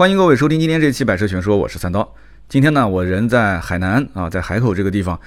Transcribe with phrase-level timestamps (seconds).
[0.00, 2.14] 欢迎各位收听今天这期《百车全说》，我是三刀。
[2.48, 5.20] 今天呢，我人在海南啊，在海口这个地方。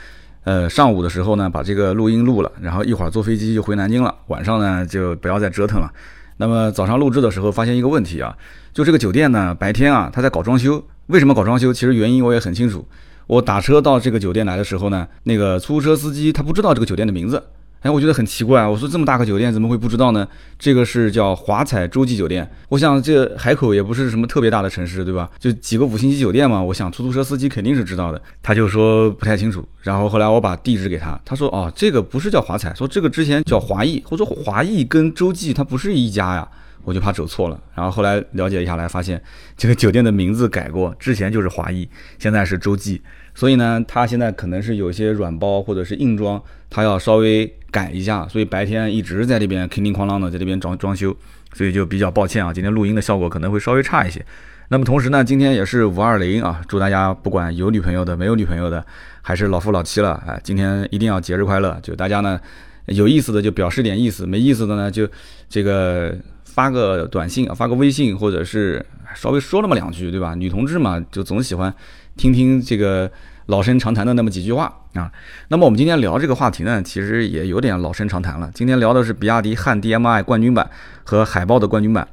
[0.46, 4.15] 呃，上午的时候呢，把这个录音录了，然后一会儿坐飞机就回南京了。
[4.29, 5.94] 晚上呢，就不要再折腾了。
[6.38, 8.36] 那么早上录制的时候，发现一个问题啊，
[8.73, 10.84] 就这个酒店呢，白天啊，他在搞装修。
[11.05, 11.71] 为什么搞装修？
[11.71, 12.84] 其实原因我也很清楚。
[13.28, 17.44] 我打车到这个酒店来的时候呢，那个出租车司机他不知道这个酒店的名字。
[17.84, 20.25] 哎，我觉得很奇怪，我说这么大个酒店怎么会不知道呢？
[20.57, 22.49] 这个是叫华彩洲际酒店。
[22.70, 25.29] 我想这海口也不是什么特别大的城市，对吧？
[25.38, 26.63] 就几个五星级酒店嘛。
[26.63, 28.22] 我想出租车司机肯定是知道的。
[28.41, 29.67] 他就说不太清楚。
[29.81, 36.47] 然后后来我把地址给他，他说哦，这个不是叫华彩，说这个之前叫华裔，或者说华裔跟洲际它不是一家呀。
[36.86, 37.59] 我就怕走错了。
[37.75, 39.22] 然后后来了解一下来，发现
[39.58, 43.02] 这个酒店的名字改过，之前就是华裔，现在是洲际。
[43.36, 51.14] 所以呢，他现在可能是有些软包或者是硬装，他要稍微改一下，所以白天一直在这边叮叮哐啷的在这边装装修，
[51.54, 54.23] 所以就比较抱歉啊，今天录音的效果可能会稍微差一些。
[54.70, 58.86] 那么同时呢，今天也是五二零啊，祝大家不管有女朋友的、没有女朋友的，
[59.23, 61.78] 还是老夫老妻了，哎，今天一定要节日快乐！
[61.81, 62.39] 就大家呢
[62.86, 65.08] 有意思的就表示点意思，没意思的呢就
[65.50, 70.36] 这个发个短信啊，发个微信，或者是稍微说那么两句，对吧？
[70.36, 71.73] 女同志嘛，就总喜欢。
[72.16, 73.12] 听听这个
[73.47, 75.11] 老生常谈的那么几句话啊，
[75.49, 78.50] 那么我们今天聊这个话题呢，其实也有点老生常谈了。
[78.53, 80.69] 今天聊的是比亚迪汉 DM-i 冠军版
[81.03, 82.08] 和海豹的冠军版。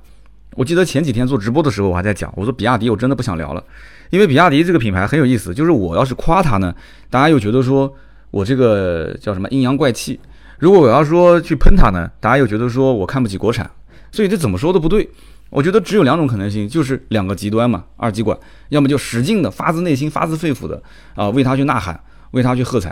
[0.56, 3.62] 我记得前几天做直播的时候，我还在讲，我说比亚迪我真的不想聊了，
[4.10, 6.74] 因为比亚迪这个品牌很有意思，就是我要是夸它呢，
[7.08, 7.94] 大家又觉得说
[8.32, 10.18] 我这个叫什么阴阳怪气；
[10.58, 13.70] 如果我要说去喷它呢，大家又觉得说我看不起国产，
[14.10, 15.08] 所以这怎么说都不对。
[15.50, 20.80] 我觉得只有两种可能性，就是两个极端嘛，二极管，要么就使劲的发自内心、发自肺腑的
[21.16, 22.90] 啊为他去呐喊，为他去喝彩；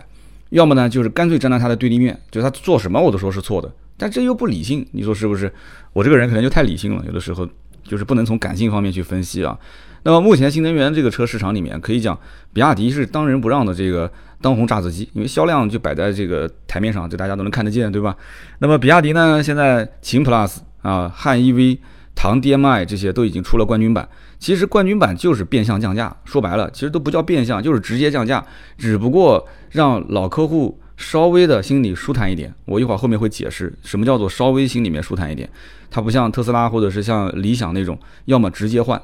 [0.50, 3.72] 要么呢就是干脆站在他的对立面，就他做什么我都说是错的。
[3.96, 5.52] 但这又不理性，你说是不是？
[5.92, 7.48] 我这个人可能就太理性了，有的时候
[7.84, 9.56] 就是不能从感性方面去分析啊。
[10.02, 12.18] 那么目前新能源这个车市场里面，可以讲
[12.52, 18.16] 比亚迪是当仁不让的这个当红炸子鸡，因为销量就摆在这个台面上，就大家都能看得见，对吧？
[18.58, 21.78] 那么比亚迪呢，现在秦 PLUS 啊，汉 EV。
[22.20, 24.08] 唐 DM-i 这些都已经出了冠军版，
[24.40, 28.44] 其实冠军版就是变相降价，说白了，其实都不叫变相，就是直接降价，
[28.76, 32.52] 只不过让老客户稍微的心里舒坦一点。
[32.64, 35.48] 我一会儿后面会解释什么叫做稍微心里面舒坦一点。
[35.92, 39.00] 它不像特斯拉或者是像理想那种，要么直接换，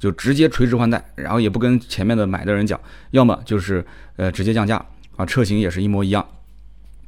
[0.00, 2.80] 就直接垂直换代，然后也不跟前面的买的人讲，
[3.12, 4.84] 要么就是呃直接降价
[5.14, 6.26] 啊，车型也是一模一样。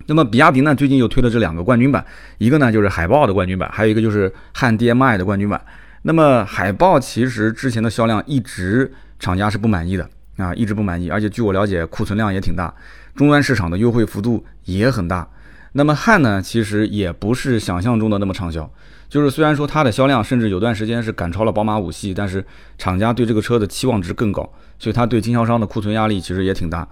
[0.09, 2.03] 那么比亚迪呢，最近又推了这两个冠军版，
[2.39, 5.61] 一个呢就是海豹的冠军版，还有一个就是汉 DM-i 的冠军版。
[6.03, 10.09] 那么海豹其实之前的销量一直厂家是不满意的
[10.39, 12.75] 啊，一直不满意，而且据我了解库存量也挺大，
[13.15, 15.29] 终端市场的优惠幅度也很大。
[15.73, 18.69] 那么汉呢，其实也不是想象中的那么畅销，
[19.11, 22.43] 就是虽然说它的销量甚至有段时间是赶超了宝马五系，但是
[22.79, 26.89] 厂家对这个车的期望值更高，所以它对经销商的库存压力其实也挺大。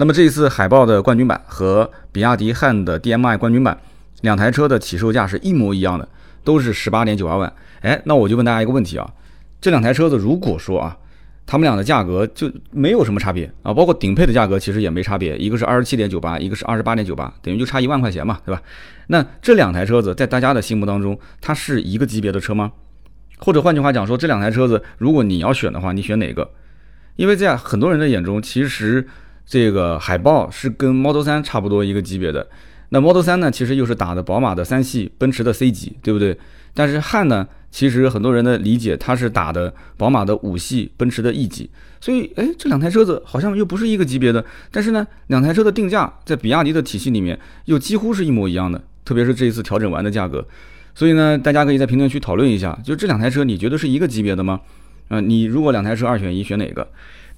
[0.00, 3.76] 那么这一次海豹的冠军版和比亚迪汉的 DM-i 冠军版
[4.20, 6.08] 两台车的起售价是一模一样的，
[6.44, 7.52] 都是十八点九二万。
[7.80, 9.10] 哎，那我就问大家一个问题啊，
[9.60, 10.96] 这两台车子如果说啊，
[11.44, 18.62] 他们俩的价格就没有什么差别啊，包括顶配的价格其实也没差别，一个是二十七点九八，一个是二十八点九八，等于就差一万块钱嘛，对吧？
[19.08, 22.70] 那这两台车子在大家的心目当中，它是一个级别的车吗？
[23.38, 26.48] 或者换句话讲说，这两台车子如果你要选的话，你选哪个？
[27.16, 29.04] 因为在很多人的眼中，其实。
[29.48, 32.46] 这个海豹是跟 Model 3差不多一个级别的，
[32.90, 36.38] 那 Model 3呢，其实又是打的宝马的三系、奔驰的 C 级，对不对？
[36.74, 44.44] 但是汉呢，其实很多人的理解，它是打的宝马的五系、奔驰的 E 级，所以哎，这两台车子好像又不是一个级别的。
[44.70, 50.46] 但是呢，两台车的定价在比亚迪的体系里面又几乎是一模一样的，特别是这一次调整完的价格。
[50.94, 54.60] 所以呢，大家可以在评论区讨论一下，就这两台车你觉得是一个级别的吗？
[55.08, 56.86] 啊，你如果两台车二选一，选哪个？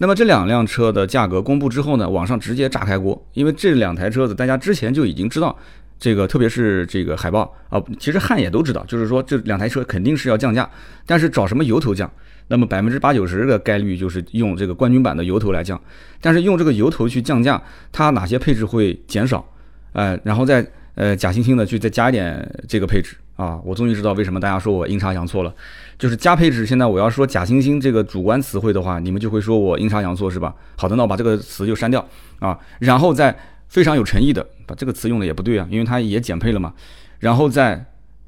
[0.03, 5.55] 那么这两辆车的价格公布之后呢，网上直接炸开锅，因为这两台车子大家之前就已经知道，
[5.99, 10.69] 这个特别是这个海豹啊，其实汉也都知道，就是说这两台车肯定是要降价，
[11.05, 12.11] 但是找什么由头降？
[12.49, 15.79] 那么百分之八九十的概率就是用这个冠军版的由头来降，
[16.19, 17.63] 但是用这个由头去降价，
[17.93, 19.47] 它哪些配置会减少？
[19.93, 23.19] 呃，然后再呃假惺惺的去再加一点这个配置。
[23.37, 25.55] 啊，我终于知道为什么大家说我阴差阳错了，
[26.01, 26.65] 就是加配置。
[26.65, 30.53] 现在我要说假惺惺这个主观词汇的话，你们就会说我阴差阳错是吧？
[30.77, 32.05] 好的，那我把这个词就删掉
[32.39, 33.39] 啊，然后再
[33.69, 36.73] 非常有诚意的把这个词用的也不对啊，因为它也减配了嘛。
[37.19, 37.75] 然后再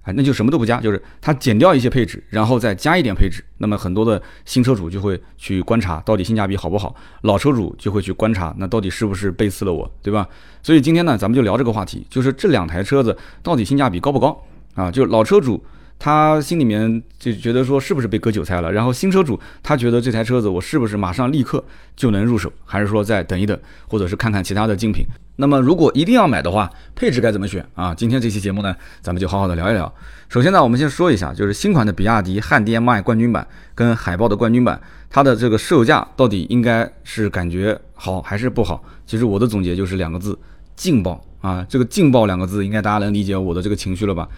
[0.02, 3.42] 啊，那就什么都不加，就是它减掉一些配置，然后再加一点配置。
[3.58, 10.28] 那么很多的新车主就会去观察到底性价比好不好，老车主就会去观察那到底是不是背刺了我，对吧？
[10.62, 14.38] 所以今天呢，咱们就聊这个话题，就是这两台车子到底性价比高不高？
[14.74, 15.62] 啊，就老车主
[16.04, 18.72] 他心里面就觉得说是不是被割韭菜了？
[18.72, 21.64] 然后新车主他觉得这台车子我是不是马上立刻
[21.94, 23.56] 就能入手，还是说再等一等，
[23.86, 25.06] 或者是看看其他的竞品？
[25.36, 27.94] 那么如果一定要买的话，配置该怎么选啊？
[27.94, 29.94] 今天这期节目呢，咱们就好好的聊一聊。
[30.28, 38.82] 首先呢，我们先说一下，就是新款的比亚迪汉 DM-i 冠军版跟海豹的冠军版，它的这个售价到底应该是感觉好还是不好？
[39.06, 40.36] 其实我的总结就是两个字：
[40.74, 41.64] 劲爆啊！
[41.68, 44.28] 这个劲爆两个字，应该大家能理解我的这个情绪了吧？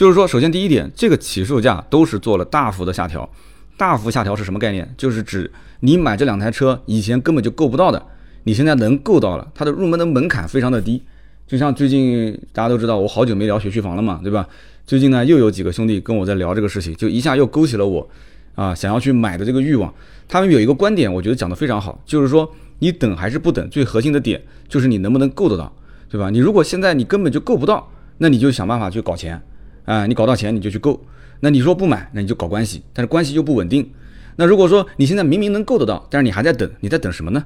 [0.00, 3.28] 就是说，首先第一点，这个起售价都是做了大幅的下调。
[3.76, 4.94] 大幅下调是什么概念？
[4.96, 8.02] 就是指你买这两台车以前根本就够不到的，
[8.44, 9.46] 你现在能够到了。
[9.54, 11.02] 它的入门的门槛非常的低。
[11.46, 14.48] 就像最近大家都知道，我好久没聊学区房了嘛，对吧？
[14.86, 18.08] 最近呢，又有几个兄弟跟我在聊这个事情，就一下又勾起了我
[18.54, 19.92] 啊想要去买的这个欲望。
[20.26, 25.70] 他们有一个观点，我觉得讲的非常好，就是说你等还是不等，最核心的点就是你能不能够得到，
[26.08, 26.30] 对吧？
[26.30, 27.86] 你如果现在你根本就够不到，
[28.16, 29.42] 那你就想办法去搞钱。
[29.90, 31.04] 啊，你搞到钱你就去购，
[31.40, 33.90] 那你说不买，那你就搞关系，但是关系又不稳定。
[34.36, 37.44] 那如果说你现在明明能够得到，但是你还在等，你在等什么呢？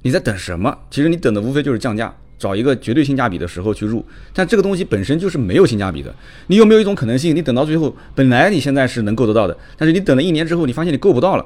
[0.00, 0.74] 你在等什么？
[0.90, 4.02] 其实你等的无非就是降价，找一个绝对性价比的时候去入。
[4.32, 6.14] 但这个东西本身就是没有性价比的。
[6.46, 11.44] 你有没有一种可能性，你等到最后，本来你现在是能够得到的，但是你等了一年之后，你发现你够不到了，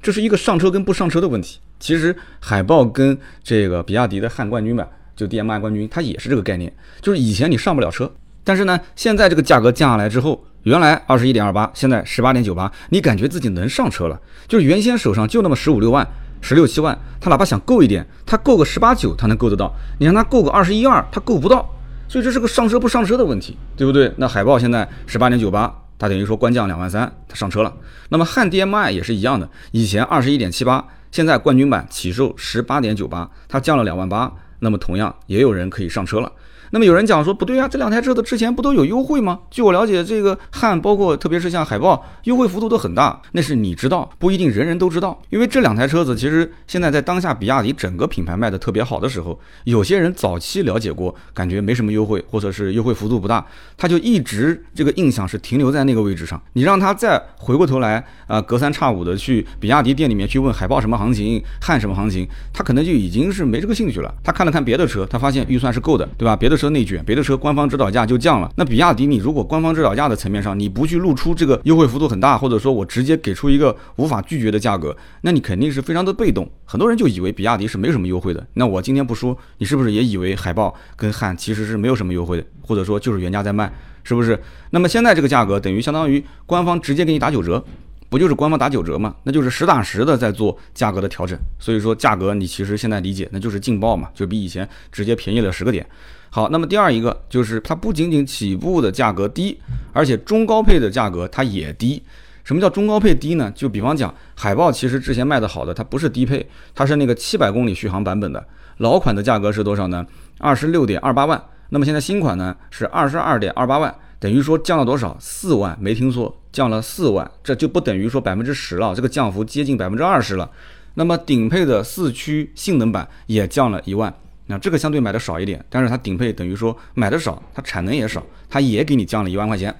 [0.00, 1.58] 这是一个上车跟不上车的问题。
[1.80, 8.12] 其实海豹跟这个比亚迪的汉冠军版，就 DM-i 冠军，它也是这个概念，就是以前你上不了车。
[8.42, 14.20] 但是呢，现在这个价格降下来之后，原来二十一点二八，现在十八点九八，你感觉自己能上车了？
[14.48, 16.06] 就是原先手上就那么十五六万、
[16.40, 21.68] 十六七万，他哪怕想够一点，他够个十八九，他能够得到；你让他够个二十一二，他够不到。
[22.08, 24.12] 所以这是个上车不上车的问题，对不对？
[24.16, 27.72] 那海豹现在十八点九八，它等于说官降两万三，它上车了。
[28.08, 36.32] 那么汉 DM-i 也是一样的，以前二十一点七八，现在冠军版起售十八点九八，它降了两万八，那么同样也有人可以上车了。
[36.72, 39.40] 那么有人讲说不对啊，这两台车子之前不都有优惠吗？
[39.50, 43.20] 据我了解，这个汉包括特别是像海豹，优惠幅度都很大。
[43.32, 45.20] 那是你知道，不一定人人都知道。
[45.30, 53.44] 因为这两台车子其实现在在当下比亚迪整个品牌卖的特别好的时候，有些人早期了解过，感觉没什么优惠，或者是优惠幅度不大，
[53.76, 56.40] 他就一直这个印象是停留在那个位置上。
[56.52, 64.14] 你让他再回过头来啊，隔三差五的去比亚迪店里面去问海豹什么行情，汉什么行情，他可能就已经是没这个兴趣了。
[64.22, 66.36] 他看了看别的车，他发现预算是够的，对吧？
[66.36, 66.59] 别的。
[66.60, 68.52] 车内卷，别的车官方指导价就降了。
[68.54, 76.46] 那比亚迪，你如果官方指导价的层面上，你不去露出这个优惠幅度很大，或者说我直接给出一个无法拒绝的价格，那你肯定是非常的被动。
[76.66, 78.46] 很多人就以为比亚迪是没什么优惠的。
[78.52, 83.72] 那我今天不说，你是不是也以为海豹跟汉其实是没有什么优惠的，或者说就是原价在卖，
[84.04, 84.38] 是不是？
[84.68, 87.64] 那么现在这个价格等于相当于官方直接给你打九折。
[88.10, 89.14] 不就是官方打九折吗？
[89.22, 91.38] 那就是实打实的在做价格的调整。
[91.60, 95.86] 所以说价格你其实现在理解，那就是劲爆嘛，就比以前直接便宜了十个点。
[96.28, 99.56] 好，那么第二一个就是它不仅仅起步的价格低，
[99.92, 102.02] 而且中高配的价格它也低。
[102.42, 103.52] 什么叫中高配低呢？
[103.54, 108.44] 就比方讲海豹，其实之前卖的好的它不是低配，它是那个七百公里续航版本的。
[108.78, 110.04] 老款的价格是多少呢？
[110.38, 111.40] 二十六点二八万。
[111.68, 113.94] 那么现在新款呢是二十二点二八万。
[114.20, 115.16] 等于说降了多少？
[115.18, 120.48] 四万，没听错，降了四万，这就不等于说百分之十了，这个降幅接近百分之二十了。
[120.94, 124.14] 那么顶配的四驱性能版也降了一万，
[124.46, 129.74] 那这个相对买的少一点，但是它顶配等于说买的少，它产能也少，它也给你降了一万块钱。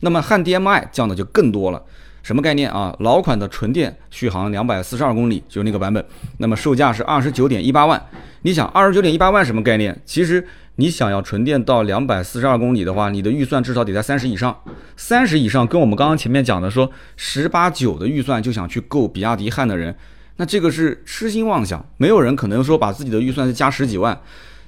[0.00, 1.82] 那么汉 DM-i 降的就更多了，
[2.22, 2.94] 什么概念啊？
[3.00, 6.04] 老款的纯电续航两百四十二公里，就是那个版本，
[6.38, 8.02] 那么售价是二十九点一八万。
[8.42, 10.00] 你想二十九点一八万什么概念？
[10.04, 10.46] 其实。
[10.76, 14.56] 你想要纯电到两百四十二公里的话，你的预算至少得在三十以上。
[14.96, 19.94] 三十以上，跟我们刚刚前面讲的说十八九的预算就想去购比亚迪汉的人，
[20.36, 21.84] 那这个是痴心妄想。
[21.98, 24.18] 没有人可能说把自己的预算再加十几万。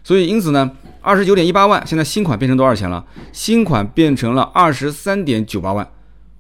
[0.05, 3.03] 所以因此呢，二十九点一八万，现在新款变成多少钱了？
[3.33, 5.89] 新款变成了二十三点九八万。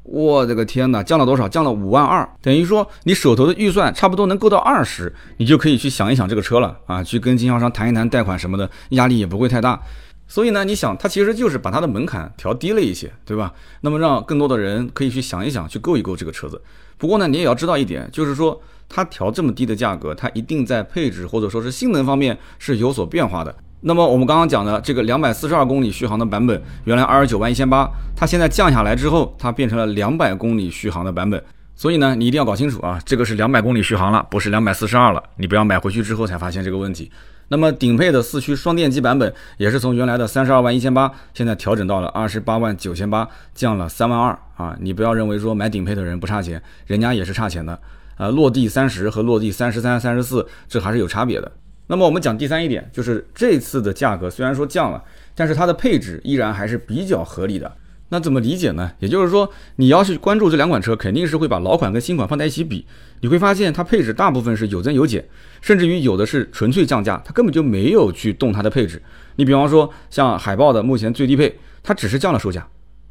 [0.02, 1.48] 我的个天哪，降了多少？
[1.48, 9.80] 降了五万二，等于说你手头的预算差不多能够到二十，你就可以去想一想这个车了啊，去跟经销商谈一谈贷款什么的，压力也不会太大。
[10.26, 13.52] 所以呢，你想，它其实就是把它的门槛调低了一些，对吧？
[13.82, 16.60] 那么让更多的人可以去想一想，去购一购这个车子。
[16.96, 23.54] 不过呢，你也要知道一点，就是说它调这么低的价格，它一定在配置或者说是性能方面是有所变化的。
[23.84, 31.42] 那么我们刚刚讲的这个两百四十二公里续航的版本，原来二十九万一千八，它现在降下来之后，它变成了两百公里续航的版本。
[31.74, 35.20] 所以呢，你一定要搞清楚啊，这个是两百公里续航了，不是两百四十二了。
[35.36, 37.10] 你不要买回去之后才发现这个问题。
[37.48, 44.76] 那么顶配的四驱双电机版本，也是从原来的三十二万一千八，现在调整到了二十八万九千八，降了三万二啊！
[44.80, 47.76] 你不要认为说买顶配的人不差钱，人家也是差钱的。
[48.16, 51.50] 呃，落地三十和落地三十三、三十四，这还是有差别的。
[51.92, 57.70] 那么我们讲第三一点，就是这次的价格虽然说降了，但是它的配置依然还是比较合理的。
[58.08, 58.90] 那怎么理解呢？
[58.98, 59.46] 也就是说，
[59.76, 62.86] 你要是关注这两款车，肯定是会把老款跟新款放在一起比，
[63.20, 65.22] 你会发现它配置大部分是有增有减，
[65.60, 69.02] 甚至于有的是纯粹降价，它根本就没有去动它的配置。
[69.36, 72.66] 你比方说像海豹的目前最低配，它只是降了售价，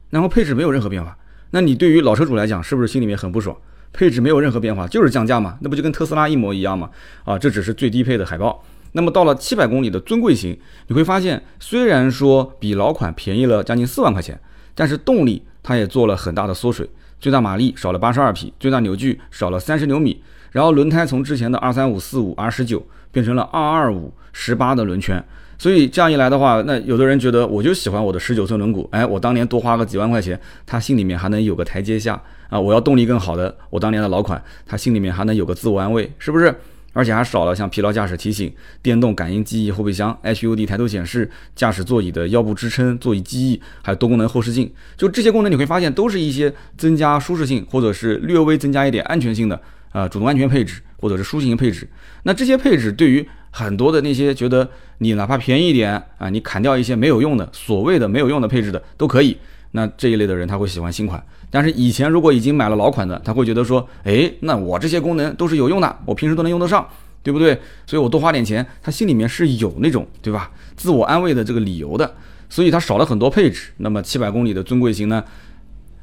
[0.10, 1.16] 然后配置没有任何变化。
[1.52, 3.56] 那你对于老车主来讲，是不是心里面很不爽？
[3.94, 6.90] 配置没有任何变化，就是降价嘛，那不就跟特斯拉一模一样吗？
[7.26, 8.64] 啊，这只是最低配的海豹。
[8.94, 10.58] 那么到了七百公里的尊贵型，
[10.88, 14.40] 你会发现，虽然说比老款便宜了将近四万块钱。
[14.74, 22.82] 但是动力它也做了很大的缩水，最大马力少了八十二匹，最大扭矩少了三十牛米，然后轮胎从之前的二三五四五 R 十九
[23.12, 25.22] 变成了二二五十八的轮圈，
[25.58, 32.20] 所以这样一来的话，那有的人觉得我就喜欢我的十九寸轮毂，哎，我当年多花个几万块钱，他心里面还能有个台阶下
[32.50, 36.56] 啊，我要动力更好的，我当年的老款，他心里面还能有个自我安慰，是不是？
[36.94, 44.72] 而且还少了像疲劳驾驶提醒、电动感应记忆后备箱、HUD 抬头显示、驾驶座椅的腰部支撑、座椅记忆，还有多功能后视镜。
[44.98, 49.60] 就这些功能，你会发现都是一些增加舒适性，或者是略微增加一点安全性的
[49.92, 51.88] 啊主动安全配置，或者是舒适性配置。
[52.24, 59.38] 那这些配置对于很多的那些觉得你哪怕便宜一点啊，你砍掉一些没有用的所谓的没有用的配置的都可以。
[59.72, 61.24] 那这一类的人他会喜欢新款。
[61.52, 66.88] 但是以前如果已经买了老款的，他会觉得说，哎，那我这些功能都是有用的，我平时都能用得上，
[67.22, 67.60] 对不对？
[67.86, 72.12] 所以我多花点钱，他心里面是有那种对吧，自我安慰的这个理由的。
[72.50, 73.72] 所以他少了很多配置。
[73.78, 75.24] 那么七百公里的尊贵型呢，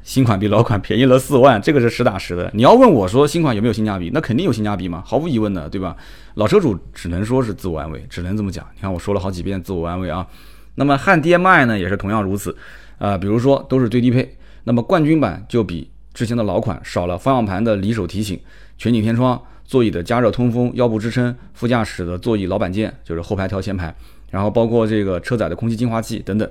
[0.01, 2.49] 新款比老款便宜了四万，这个是实打实的。
[2.55, 5.95] 你要问我说新款有没有性价比，那肯定有性价比嘛，毫无疑问的，对吧？
[6.33, 8.65] 老车主只能说是自我安慰，只能这么讲。
[8.73, 10.25] 你看我说了好几遍自我安慰啊。
[10.73, 12.55] 那么汉 DM-i 呢也是同样如此，
[12.97, 14.35] 啊，比如说都是最低配，
[14.69, 15.89] 那么冠军版就比。
[16.13, 18.39] 之前的老款少了方向盘的离手提醒、
[18.77, 23.93] 全景天窗、座椅的加热通风、腰部支撑、副驾驶的座椅老板键，就是后排调前排，
[24.29, 26.47] 然后包括这个车载的空气净化器等等。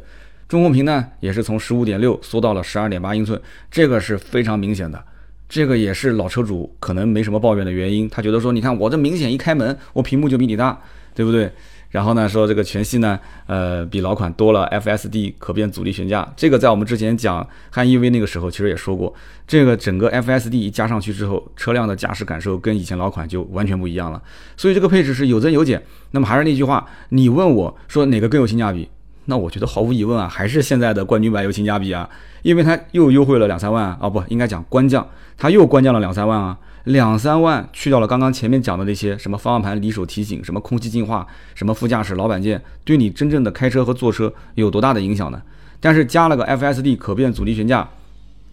[0.49, 5.01] 中控屏呢也是从十五点六缩到了十二点八英寸，这个是非常明显的。
[5.49, 10.81] 这个也是老车主可能没什么抱怨的原因，他觉得说，你看我这明显一开门，我屏幕就比你大，
[11.15, 11.53] 对不对？
[11.91, 16.27] 然后呢，说这个全系呢，呃，比老款多了 FSD 可变阻力悬架。
[16.37, 19.15] 这个在我们之前讲汉 EV 那个时候，其实也说过，
[19.47, 24.23] 这个整个 FSD 一加上去之后，车辆的驾驶感受跟以前老款就完全不一样了。
[24.57, 25.83] 所以这个配置是有增有减。
[26.11, 28.87] 那么还是那句话，你问我说哪个更有性价比？
[29.25, 32.09] 那我觉得毫无疑问啊，还是现在的冠军版有性价比啊，
[32.43, 35.07] 因为它又优惠了两三万啊，不应该讲官降，
[35.39, 36.59] 它又官降了两三万啊。
[36.89, 45.41] 两三万去掉了刚刚前面讲的那些什么方向盘离手提醒、什么空气净化、什么副驾驶老板键，对你真正的开车和坐车有多大的影响呢？
[45.81, 47.89] 但是加了个 FSD 可变阻力悬架，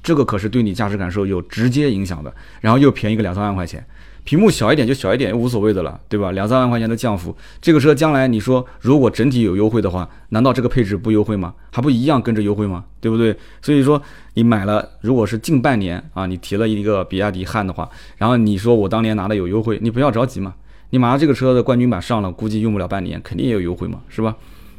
[0.03, 2.33] 这个可是对你驾驶感受有直接影响的。
[2.61, 3.85] 然后又便宜个两三万块钱。
[4.25, 6.31] 屏幕小一点就小一点，无所谓的了，对吧？
[6.31, 11.53] 两三万块钱的降幅，这个车将来你说如果整体有优惠的话，难道这个配置不优惠吗？
[11.71, 12.83] 还不一样跟着优惠吗？
[12.99, 13.37] 对不对？
[13.61, 14.01] 所以说
[14.33, 20.55] 你买了，如果是近半年啊，你提了一个比亚迪汉的话，然后你说我当年拿的有优惠，你不要着急嘛，
[20.89, 24.35] 你马上这个车的冠军版上了，估计用不了半年，肯定也有优惠嘛，是吧？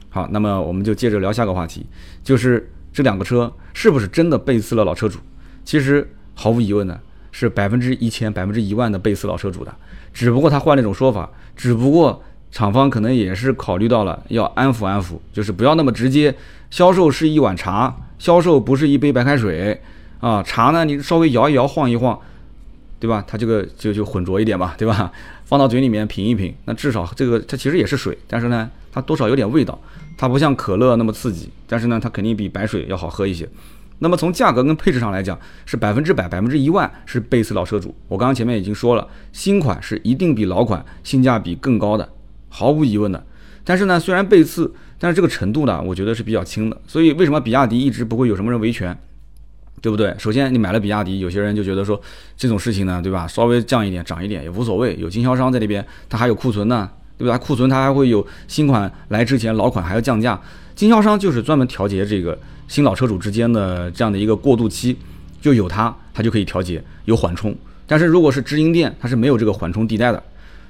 [0.09, 1.87] 好，那么我们就接着聊下个话题，
[2.25, 5.21] 就是这两个车是不是真的背刺了老车主？
[5.65, 7.01] 其实毫无疑问的。
[7.39, 9.75] 是百分之一千、百分之一万的贝斯老车主的，
[10.15, 16.35] 只不过他换了一种说法，只不过厂方可能也是考虑到了要安抚安抚，就是不要那么直接。
[16.71, 19.79] 销售是一碗茶，销售不是一杯白开水
[20.19, 20.43] 啊。
[20.43, 22.19] 茶呢，你稍微摇一摇、晃一晃，
[22.99, 23.23] 对吧？
[23.29, 25.13] 它这个就就浑浊一点吧，对吧？
[25.45, 29.79] 放到嘴里面品一品，那至少这个它其实也是水，但是呢，它多少有点味道，
[30.17, 33.47] 它不像可乐那么刺激，但是呢，它肯定比白水要好喝一些。
[34.01, 37.95] 那么从价格跟配置上来讲，是百分之百、百分之一万是背刺老车主。
[38.09, 42.07] 我刚刚前面已经说了，新款是一定比老款性价比更高的，
[42.51, 43.25] 毫无疑问的。
[43.65, 46.81] 但是呢，虽然背刺，但是这个程度呢，我觉得是比较轻的。
[46.87, 48.97] 所以为什么比亚迪一直不会有什么人维权，
[49.81, 50.15] 对不对？
[50.19, 52.01] 首先你买了比亚迪，有些人就觉得说
[52.37, 53.27] 这种事情呢，对吧？
[53.27, 57.39] 稍微降一点、涨一点也无所谓，有经销商在那边，他还有库存呢，对吧？
[57.39, 60.39] 库存他还会有新款来之前老款还要降价，
[60.75, 62.39] 经销商就是专门调节这个。
[62.69, 64.97] 新老车主之间的这样的一个过渡期，
[65.41, 67.55] 就有它，它就可以调节有缓冲。
[67.87, 70.23] 但是如果是直营店，它是没有这个缓冲地带的。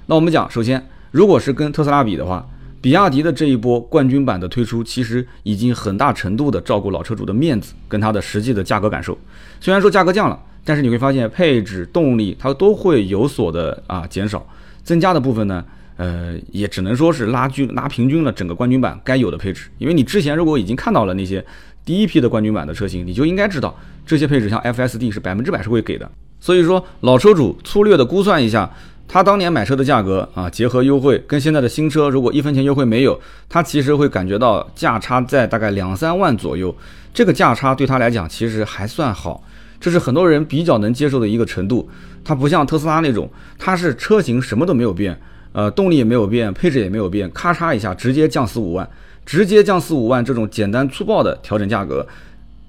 [0.06, 2.46] 那我们讲，首先，如果是跟特斯拉比的话，
[2.80, 9.16] 比亚迪的这一波冠军版的推出，其实已经很大程度的照顾老车主的面子跟它的实际的价格感受。
[9.60, 14.46] 虽然说价格降了，但是你会发现配置、动力它都会有所的啊减少，
[14.84, 15.64] 增加的部分呢。
[15.96, 21.42] 呃，也只能说是拉均拉平均了整个冠军版该有的配置，因为你之前如果已经看到了那些
[21.86, 23.74] 第一批的冠军版的车型，你就应该知道
[24.04, 26.10] 这些配置像 FSD 是百分之百是会给的。
[26.38, 28.70] 所以说老车主粗略的估算一下，
[29.08, 36.74] 他当年买车的价格啊，结合优惠跟现在的新车，如果一分钱优惠没有，他其实会感觉到价差在大概两三万左右。
[37.14, 39.42] 这个价差对他来讲其实还算好，
[39.80, 41.88] 这是很多人比较能接受的一个程度。
[42.24, 45.16] 它不像特斯拉那种，它是车型什么都没有变，
[45.52, 48.86] 呃，动力也没有变，配置也没有变，咔嚓一下直接降四五万，
[49.26, 52.06] 直接降四五万这种简单粗暴的调整价格。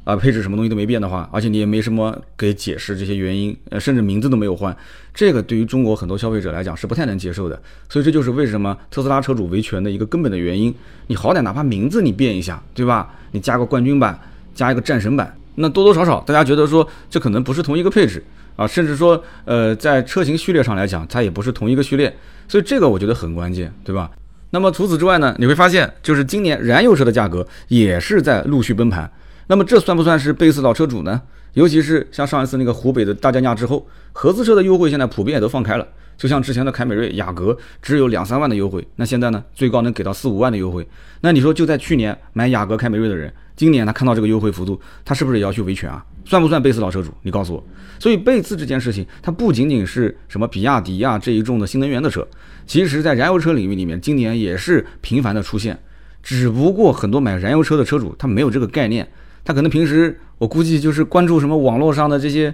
[0.04, 4.74] 啊，配置什么东西都没变的话，而且你也没什么给解释这些原因，呃，甚至名字都没有换，
[5.14, 7.62] 这个对于中国很多消费者来讲是不太能接受的。
[7.90, 10.74] 所以这就是为什么特斯拉车主维权的一个根本的原因。
[11.08, 13.14] 你好歹哪怕名字你变一下，对吧？
[13.32, 14.18] 你加个冠军版，
[14.56, 18.24] 加一个战神版，那多多少少大家觉得说这可能不是同一个配置
[18.56, 22.16] 啊，甚至说呃在车型序列上来讲，它也不是同一个序列。
[22.48, 24.10] 所以这个我觉得很关键，对吧？
[24.50, 29.12] 那么除此之外呢，你会发现就是今年燃油车的价格也是在陆续崩盘。
[29.48, 31.22] 那么这算不算是背刺老车主呢？
[31.54, 35.88] 尤其是像上一次那个湖北的大降价之后，合资车的优惠现在普遍也都放开了。
[36.18, 40.88] 就像之前的凯美瑞、雅阁只有两三万的优惠，那现在呢，最高能给到四五万的优惠。
[41.22, 46.06] 那你说就在去年买雅阁、凯美瑞的人，今年他看到这个优惠幅度，他是不是也要去维权啊？
[46.24, 47.12] 算不算背刺老车主？
[47.24, 47.64] 你告诉我。
[48.00, 52.26] 所以背刺这件事情，它不仅仅是什么比亚迪呀这一众的新能源的车，
[52.68, 55.78] 其实在燃油车领域里面，今年也是频繁的出现。
[56.22, 59.08] 只不过很多买燃油车的车主他没有这个概念。
[59.44, 62.54] 他可能平时我估计就是关注什么网络上的这些，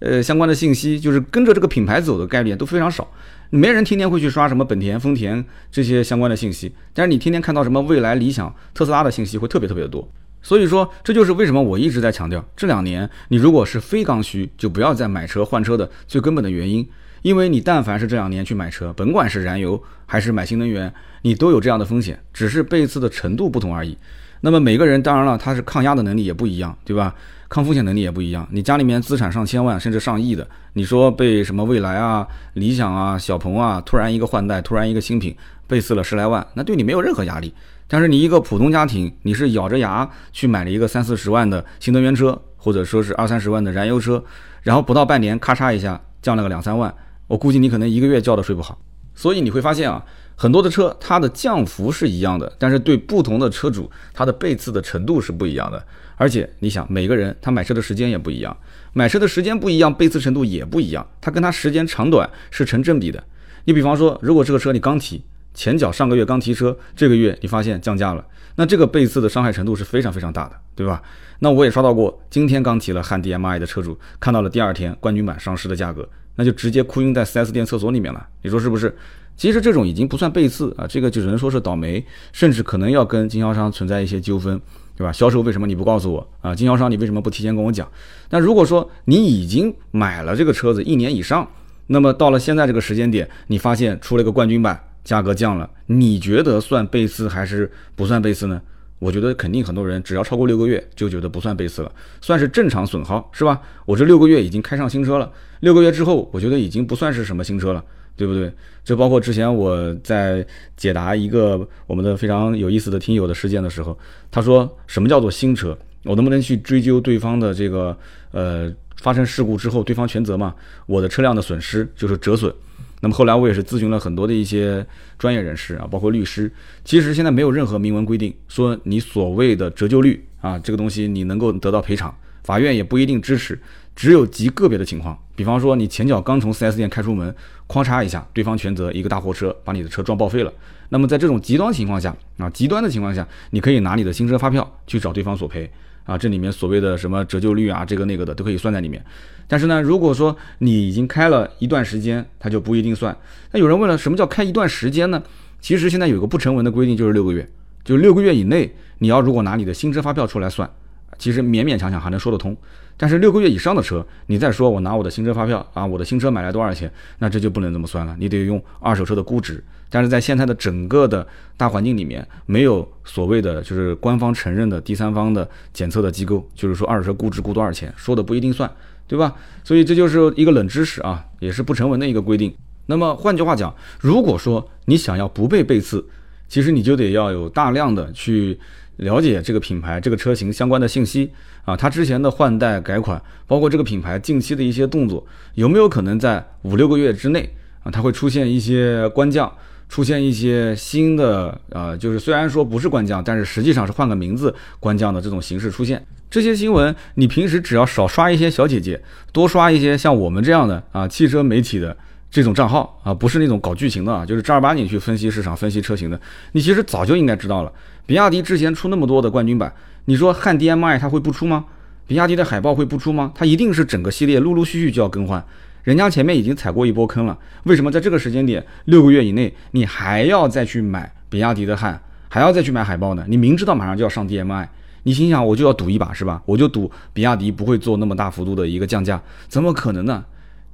[0.00, 3.08] 呃相关的信息，就是跟着这个品牌走的概念都非常少。
[3.48, 10.06] 没人天天会去刷什么本田、丰田这些相关的信息，但是你天天看到什么蔚来、理想、特斯拉的信息会特别特别的多。
[10.42, 16.86] 所以说，这就是为什么我一直在强调，这两年你如果是非刚需，就不要再买车换车的最根本的原因。
[17.22, 23.96] 因为你但凡是这两年去买车，甭管是燃油还是买新能源，你都有这样的风险，只是背刺的程度不同而已。
[24.40, 27.14] 那么每个人当然了，他是抗压的能力也不一样，对吧？
[27.48, 28.48] 抗风险能力也不一样。
[28.50, 35.36] 你家里面资产上千万甚至上亿的，你说被什么蔚来啊、理想啊、小鹏啊突然一个换代，突然一个新品
[35.68, 37.54] 被刺了十来万，那对你没有任何压力。
[37.92, 44.24] 但是你一个普通家庭，你是咬着牙去买了一个三四十万的新能源车，或者说是二三十万的燃油车，
[44.62, 46.94] 然后不到半年咔嚓一下降了个两三万，
[47.26, 48.80] 我估计你可能一个月觉都睡不好。
[49.14, 50.02] 所以你会发现啊。
[50.34, 55.80] 很多的车，它的降幅是一样的，但是对不同的车主，它的背刺的程度是不一样的。
[56.16, 58.56] 而且你想，每个人他买车的时间也不一样，
[58.94, 63.22] 买车的时间不一样，背刺程度也不一样，它跟它时间长短是成正比的。
[63.66, 65.22] 你比方说，如果这个车你刚提，
[65.54, 68.24] 前脚上个月刚提车，这个月你发现降价了，
[68.56, 71.02] 那这个背刺的伤害程度是非常非常大的，对吧？
[71.40, 78.96] 那我也刷到过，今天刚提了汉 DMI 的车主，看到了第二天冠军版上市的价格，那就直接哭晕在 4S 店厕所里面了，你说是不是？
[79.34, 84.60] 其实这种已经不算背刺啊，这个就只能说是倒霉，甚至可能要跟经销商存在一些纠纷，
[84.94, 85.10] 对吧？
[85.10, 86.54] 销售为什么你不告诉我啊？
[86.54, 87.90] 经销商你为什么不提前跟我讲？
[88.28, 91.48] 那如果说你已经买了这个车子一年以上，
[91.86, 98.60] 那么到了现在这个时间点，你发现出了个冠军版，价格降了，你觉得算背刺还是不算背刺呢？
[98.98, 103.60] 我觉得肯定很多人只要超过六个月就觉得不算背刺了，算是正常损耗，是吧？
[103.84, 107.84] 我这六个月已经开上新车了，六个月之后，我觉得已经不算是什么新车了。
[108.14, 108.52] 对不对？
[108.84, 113.98] 这包括之前我在解答一个我们的非常有意思的听友的事件的时候，
[114.30, 115.76] 他说什么叫做新车？
[116.04, 117.96] 我能不能去追究对方的这个
[118.30, 120.54] 呃发生事故之后对方全责嘛？
[120.84, 122.54] 我的车辆的损失就是折损。
[123.02, 124.86] 那么后来我也是咨询了很多的一些
[125.18, 126.50] 专业人士啊，包括律师。
[126.84, 133.60] 其实现在没有任何明文规定说你所谓的折旧率啊这个东西你能够得到赔偿，法院也不一定支持。
[133.94, 137.34] 只有极个别的情况，比方说你前脚刚从 4S 店开出门，
[137.68, 140.52] 哐嚓一下，对方全责，一个大货车把你的车撞报废了。
[140.88, 145.70] 那么在这种极端情况下啊，极端的情况下，你可以拿你的新车发票去找对方索赔
[146.04, 149.04] 啊，这里面所谓的什么折旧率啊，这个那个的都可以算在里面。
[149.52, 153.14] 但是呢，如果说你已经开了一段时间，它就不一定算。
[153.50, 155.22] 那有人问了，什么叫开一段时间呢？
[155.60, 157.46] 其实现在有个不成文的规定，就是六个月，
[157.84, 160.70] 就六个月以内，你要如果拿你的新车发票出来算。
[161.18, 162.56] 其实勉勉强强还能说得通，
[162.96, 169.62] 但是六个月以上的车，你再说我拿我的新车发票啊，我的新车买来多少钱，那这就不能这么算了，你得用二手车的估值。
[169.90, 171.24] 但是在现在的整个的
[171.58, 178.68] 大环境里面，没有所谓的就是官方承认的第三方的检测的机构，就是说二手车估值估多少钱，说的不一定算，
[179.12, 179.34] 对吧？
[179.62, 182.54] 所以这就是一个冷知识啊，也是不成文的一个规定。
[182.86, 186.02] 那么换句话讲，如果说你想要不被背刺，
[186.48, 188.58] 其实你就得要有大量的去。
[188.96, 191.28] 了解这个品牌、这个车型相关的信息
[191.64, 199.50] 啊，它之前的换代改款，包括这个品牌近期的一些动作，有没有可能在五六个月之内啊，它会出现一些官降，
[199.88, 206.04] 出现一些新的啊，就是虽然说不是官降，但是实际上是换个名字官降的这种形式出现。
[206.32, 208.98] 这些新闻，你平时只要少刷一些小姐姐，
[209.32, 211.94] 多刷一些像我们这样的啊汽车媒体的
[212.30, 216.18] 这种账号啊，不是那种搞剧情的啊，就是正儿八经去分析市场、分析车型的。
[216.52, 217.72] 你其实早就应该知道了，
[218.06, 219.70] 比亚迪之前出那么多的冠军版，
[220.06, 221.66] 你说汉 DM-i 它会不出吗？
[222.06, 223.30] 比亚迪的海豹会不出吗？
[223.34, 225.44] 它一定是整个系列陆陆续续就要更换。
[225.82, 233.22] 人家前面已经踩过一波坑了，为什么在这个时间点六个月以内，你还要再去买比亚迪的汉，还要再去买海豹呢？
[233.28, 234.66] 你明知道马上就要上 DM-i，
[235.04, 236.42] 你心想我就要赌一把是吧？
[236.46, 240.24] 我就赌比亚迪不会做那么大幅度的一个降价，怎么可能呢？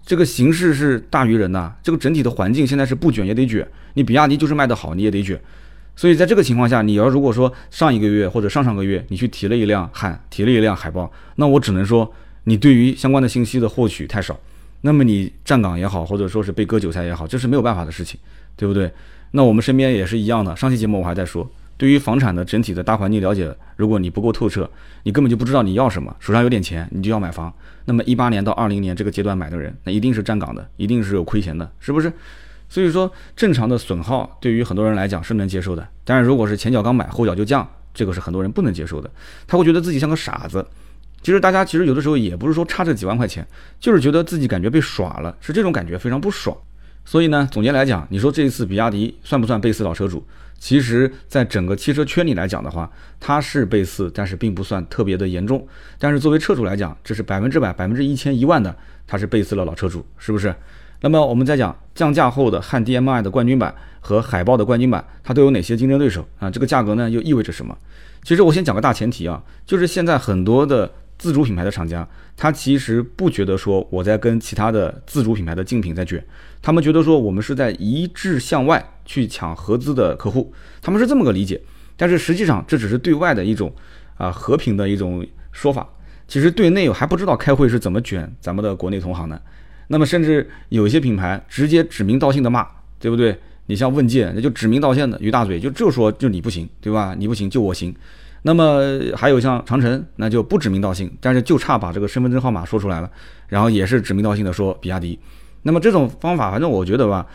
[0.05, 5.39] 这个形势是大于人呐，这个整体的环境现在是不卷也得卷，你比亚迪就是卖得好，你也得卷。
[5.95, 12.11] 所以在这个情况下，你要如果说上一个月或者上上个月你去提了一辆汉，提了一辆海豹，那我只能说
[12.45, 14.39] 你对于相关的信息的获取太少，
[14.83, 18.19] 那么你站岗也好，或者说是被割韭菜也好，这是没有办法的事情，
[18.57, 18.91] 对不对？
[19.33, 21.51] 那我们身边也是一样的，上期节目我还在说。
[21.79, 24.69] 对于房产的整体的大环境了解，如果你不够透彻，
[25.05, 26.15] 你根本就不知道你要什么。
[26.19, 27.51] 手上有点钱，你就要买房。
[27.87, 32.13] 那么一八年到二零年这个阶段买的人，那一定是站岗的，一定是有亏钱的，是不是？
[32.69, 35.89] 所以说，正常的损耗对于很多人来讲是能接受的。
[36.05, 39.11] 但是如果是前脚刚买，后脚就降，这个是很多人不能接受的。
[39.47, 40.67] 他会觉得自己像个傻子。
[41.23, 43.47] 其实大家其实有的时候也不是说差这几万块钱，
[43.81, 46.57] 就是觉得自己感觉被耍了，是这种感觉非常不爽。
[47.05, 50.23] 所以呢，总结来讲，你说这一次比亚迪算不算背刺老车主？
[50.59, 52.91] 其实，在整个汽车圈里来讲的话，
[53.21, 55.67] 它是背刺，但是并不算特别的严重。
[55.99, 60.55] 但是作为车主来讲，这是百分之百、百分之一千一万的，它是背刺了老车主，是不是？
[61.01, 66.51] 那么我们再讲降价后的汉 DM-i 的冠军版和海豹的冠军版，它都有哪些竞争对手啊？
[66.51, 67.79] 这个价格呢，又意味着什么？
[68.25, 76.23] 其实我先讲个大前提啊，就是现在很多的自主品牌的厂家，他其实不觉得说我在跟其他的自主品牌的竞品在卷。
[76.61, 81.59] 他们觉得说我们是在一致向外去抢合资的客户，他们是这么个理解。
[81.97, 83.75] 但是实际上这只是对外的一种
[84.17, 85.89] 啊和平的一种说法。
[86.29, 89.41] 其实对内还不知道开会是怎么卷咱们的国内同行的。
[89.89, 92.69] 那么甚至有一些品牌直接指名道姓的骂，
[93.01, 93.37] 对不对？
[93.65, 97.15] 你像问界，那就指名道姓的，于大嘴就就说就你不行，对吧？
[97.19, 97.95] 你不行就我行。
[98.43, 98.81] 那么
[99.17, 103.11] 还有像长城，那就不指名道姓，但是就差把这个身份证号码说出来了，
[103.49, 105.19] 然后也是指名道姓的说比亚迪。
[105.63, 107.27] 那么这种方法，反正我觉得吧，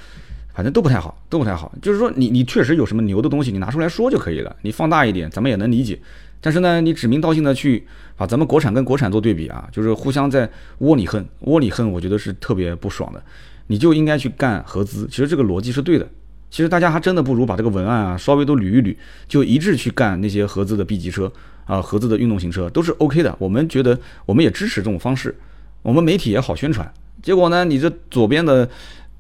[0.53, 1.71] 反正都不太好，都不太好。
[1.81, 4.55] 就是说，你你确实有什么牛的东西，你拿出来说就可以了。
[4.61, 5.99] 你放大一点，咱们也能理解。
[6.39, 13.23] 但是呢，你指名道姓的去把咱们国产跟国产做对比啊，就是互相在窝里横，窝里横，我觉得是特别不爽的。
[13.67, 16.07] 你就应该去干合资，其实这个逻辑是对的。
[16.51, 18.95] 其实大家还真的不如把这个文案啊稍微都捋一捋，
[19.27, 21.31] 就一致去干那些合资的 B 级车
[21.65, 23.35] 啊，合资的运动型车都是 OK 的。
[23.39, 25.33] 我们觉得我们也支持这种方式，
[25.81, 26.93] 我们媒体也好宣传。
[27.23, 27.63] 结果呢？
[27.63, 28.69] 你这左边的，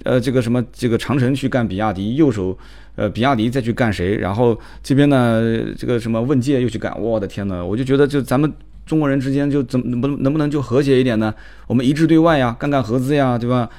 [0.03, 2.57] 呃，这个什么这个长城去干比亚迪，右手，
[2.95, 4.17] 呃，比亚迪再去干谁？
[4.17, 5.41] 然后这边呢，
[5.77, 8.51] 这个什么问界又去干，我的天呐，我就觉得就咱们
[8.85, 11.33] 中国人之间就怎么能不能不能就和谐一点呢？
[11.67, 13.69] 我们一致对外呀，干干合资呀，对吧？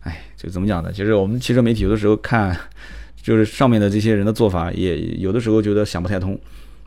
[0.00, 0.90] 哎，就怎么讲呢？
[0.92, 2.56] 其实我们汽车媒体有的时候看，
[3.20, 6.38] 就是上面的这些人的做法，也有的时候觉得想不太通。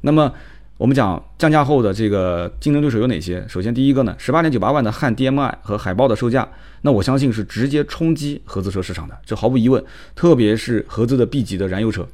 [0.01, 0.31] 那么。
[0.77, 3.41] 我们讲降价后的这个竞争对手有哪些？
[3.47, 6.45] 首先第一个呢，十八点九八万的汉 DM-i 和海豹的售价，
[6.85, 9.83] 那我相信是直接冲击合资车市场的，这毫无疑问。
[10.13, 12.07] 特别是合资的 B 级的燃油车。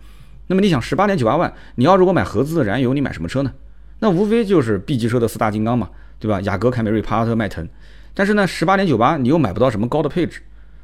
[0.47, 3.51] 那么你想，十八点九八万，你要如果买合资的燃油，你买什么车呢？
[3.99, 6.39] 那无非就是 B 级车的四大金刚嘛，对吧？
[6.43, 7.67] 雅阁、凯美瑞、帕萨特、迈腾。
[8.13, 10.41] 但是呢，十八点九八你又买不到什么高的配置。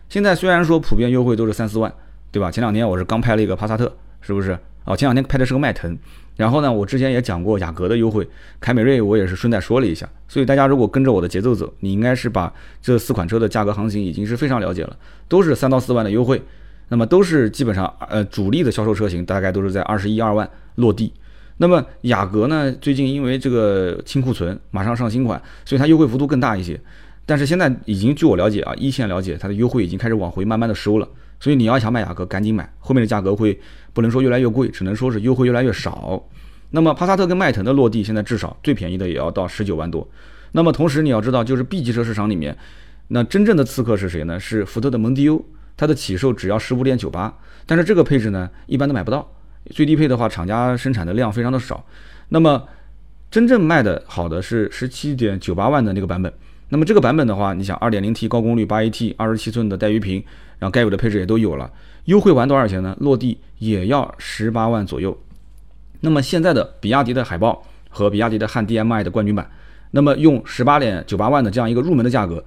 [0.09, 1.89] 现在虽然说普遍优惠都是三四万，
[2.29, 2.51] 对吧？
[2.51, 4.59] 前两天我是刚拍了一个帕萨特，是不是？
[4.83, 5.97] 哦，前两天拍的是个迈腾。
[6.37, 8.25] 然后呢，我之前也讲过雅阁的优惠，
[8.61, 10.07] 凯美瑞我也是顺带说了一下。
[10.27, 14.95] 所以大家如果跟着我的节奏走，你应该是把这四款车的价格行情已经是非常了解了，
[15.27, 16.41] 都是三到四万的优惠，
[16.89, 21.11] 那么都是基本上呃主力的销售车型大概都是在二十一二万落地。
[21.57, 26.79] 那么雅阁呢，最近因为这个清库存，马上上新款，所以它优惠幅度更大一些。
[27.25, 31.09] 但是现在已经据我了解啊，一线了解它的优惠已经开始往回慢慢的收了。
[31.39, 33.59] 所以你要想买雅阁，赶紧买，后面的价格会。
[33.93, 36.23] 不能说越来越贵，只能说是优惠越来越少。
[36.69, 40.07] 那么帕萨特跟迈腾的落地，现在至少最便宜的也要到十九万多。
[40.51, 42.55] 那么同时你要知道，就是 B 级车市场里面，
[43.07, 44.39] 那真正的刺客是谁呢？
[44.39, 45.43] 是福特的蒙迪欧，
[45.75, 49.27] 它的起售只要十五点九八，但是这个配置呢，一般都买不到。
[49.71, 51.83] 最低配的话，厂家生产的量非常的少。
[52.29, 52.67] 那么
[53.31, 56.31] 真正卖的好的是十七点九八万的那个版本。
[56.69, 60.23] 那么这个版本的话，你想二点零 T 高功率八 AT 二十七寸的带鱼屏，
[60.59, 61.71] 然后该有的配置也都有了。
[62.05, 62.95] 优惠完多少钱呢？
[62.99, 65.17] 落地也要十八万左右。
[65.99, 69.49] 那么现在的比亚迪的海豹和比亚迪的汉 DM-i 的冠军版，
[69.91, 72.43] 那么用十八点九八万的这样一个入门的价格，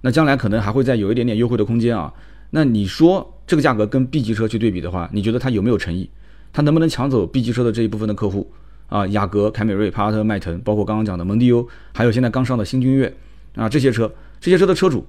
[0.00, 2.12] 那将来可能还会再有一点点优惠的空间啊。
[2.50, 6.08] 那你说这个价格跟 B 级车去对比的话，你觉得它有没有诚意？
[6.52, 8.50] 它能不能抢走 B 级车的这一部分的客户
[8.88, 9.06] 啊？
[9.08, 13.14] 雅阁、凯美瑞、帕萨特、迈腾，包括刚刚讲的蒙迪欧，还有现在刚上的新君越
[13.54, 15.06] 啊，这些车，这些车的车主。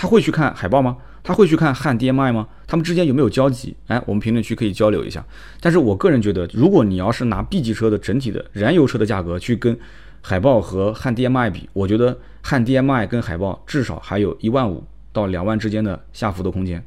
[0.00, 0.96] 他会去看海报吗？
[1.22, 2.48] 他会去看汉 DMI 吗？
[2.66, 3.76] 他们之间有没有交集？
[3.86, 5.22] 哎，我们评论区可以交流一下。
[5.60, 9.78] 但是我个人觉得，如果你要是拿 B 级车的整体的燃油车的价格去跟
[10.22, 14.82] 海豹和汉 DMI 比，我觉得汉 DMI 跟海豹至少还有一万五
[15.12, 16.82] 到两万之间的下浮的空间，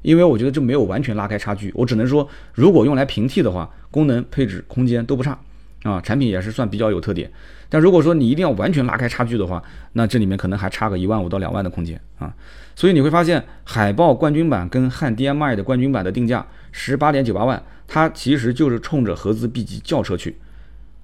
[0.00, 1.70] 因为我觉得这没有完全拉开差距。
[1.74, 5.38] 我只能说，如果用来平替的话，功能、配置、空间都不差
[5.84, 7.30] 啊，产品也是算比较有特点。
[7.68, 12.34] 但如果说你一定要完全拉开差距的话，那这里面可能还差个一万五到两万的空间啊。
[12.74, 20.36] 所以你会发现，海豹冠军版跟汉 DMI 的冠军版的定价十八点九八万，它其实就是冲着合资 B 级轿车去。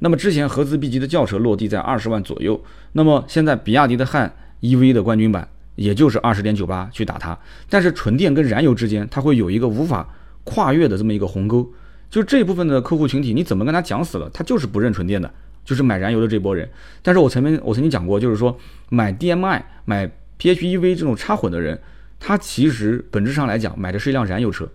[0.01, 2.61] 那么之前合资 B 级的轿车落地在二十万左右，
[2.93, 7.39] 那么现在比亚迪的汉 EV 的冠军版也就是二十点九八去打它。
[7.69, 10.09] 但是纯电跟燃油之间，它会有一个无法
[10.45, 11.71] 跨越的这么一个鸿沟，
[12.11, 15.33] 就这部分的客户群体，你怎么跟他讲死了，他就是不认纯电的，
[15.65, 16.69] 就是买燃油的这波人。
[17.03, 20.11] 但是我曾经我曾经讲过，就是说买 DMI 买。
[20.41, 21.79] PHEV 这种插混的人，
[22.19, 24.67] 他其实本质上来讲买的是一辆燃油车，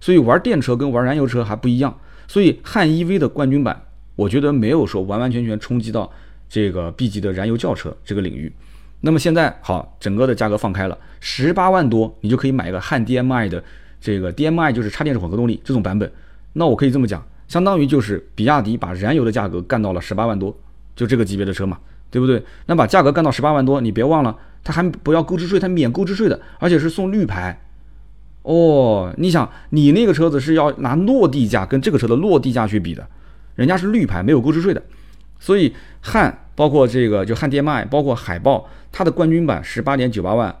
[0.00, 1.98] 所以玩电车跟玩燃油车还不一样。
[2.28, 6.08] 所以汉 EV 的冠军版，我觉得没有说完完全全冲击到
[6.48, 8.52] 这个 B 级的燃油轿车这个领域。
[9.00, 13.64] 那么现在好，整个的价格放开了，十八万多你就可以买一个汉 DMI 的
[14.00, 16.08] 这个 DMI 就是插电式混合动力这种版本。
[16.52, 20.56] 那我可以这么讲，相当于就是比亚迪把燃油的价格干到了十八万多，
[20.94, 21.78] 就这个级别的车嘛，
[22.10, 22.42] 对不对？
[22.66, 24.36] 那把价格干到十八万多，你别忘了。
[24.62, 27.58] 他还不要购置税，他免购置税的，而且是送绿牌。
[28.42, 33.06] 哦，你想，你那个车子是要拿落地价跟这个车的落地价去比的，
[33.54, 34.82] 人家是绿牌，没有购置税的。
[35.38, 40.54] 所以汉包括这个就汉 DMI，包括海豹，它的冠军版十八点九八万，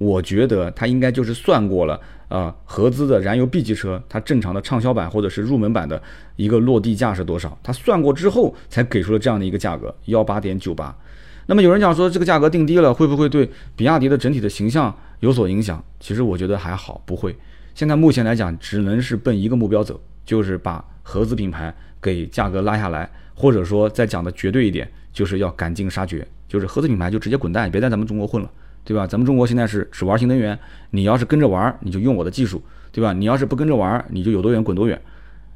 [0.00, 6.02] 我觉得它应该就是算过了，呃，合资的燃油 B 级车，它正常的畅销版或者是入门版的
[6.36, 7.58] 一个落地价是多少？
[7.62, 10.96] 它算过之后才给出了这样的一个价格，幺八点九八。
[11.44, 15.84] 那么有人讲说这个价格定低了，会不会对比亚迪的整体的形象有所影响？
[16.00, 17.36] 其实我觉得还好，不会。
[17.74, 28.50] 现在目前来讲，只能是奔一个目标走，就是把合资品牌给价格拉下来，或者说再讲的绝对一点，就是要赶尽杀绝，就是合资品牌就直接滚蛋，别在咱们中国混了，
[28.90, 29.06] 对吧？
[29.06, 30.58] 咱们中国现在是只玩新能源，
[30.90, 33.12] 你要是跟着玩，你就用我的技术，对吧？
[33.12, 35.00] 你要是不跟着玩，你就有多远滚多远。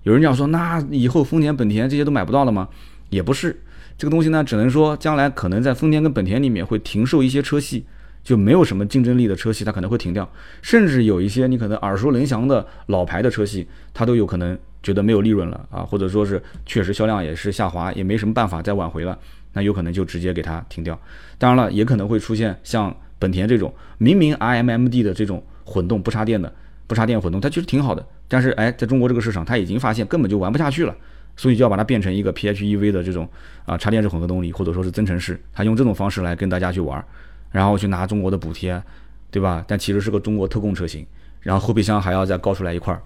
[0.05, 2.69] 有人讲说，那以后丰田、本田这些都买不到了吗？
[3.11, 3.61] 也不是。
[3.99, 7.85] 这个东西呢，只能说将来可能在丰田跟本田里面会停售一些车系，
[8.23, 10.31] 就没有什么竞争力的车系，它可能会停掉。
[10.63, 19.19] 甚至有一些你可能耳熟能详的老牌的车系，它都有可能觉得没有利润了啊，或者说是确实销量也是下滑，也没什么办法再挽回了，
[19.55, 20.97] 那有可能就直接给它停掉。
[21.37, 26.53] 当然了，也可能会出现像本田这种明明 RMMD 的这种混动不插电的
[26.87, 30.95] 不插电混动，它其实挺好的，但是哎，在中国这个市场，它已经发现根本就玩不下去了。
[31.37, 33.29] 所以就要把它变成一个 PHEV 的这种
[33.65, 37.05] 啊插电式混合动力，或者说是增程式，它用这种方式来跟大家去玩，
[37.51, 38.81] 然后去拿中国的补贴，
[39.33, 39.65] 对吧？
[39.67, 41.05] 但其实是个中国特供车型，
[41.41, 43.03] 然后后备箱还要再高出来一块儿，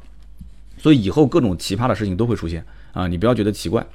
[0.77, 3.09] 所以以后各种奇葩的事情都会出现啊！
[3.09, 3.87] 你不要觉得奇怪。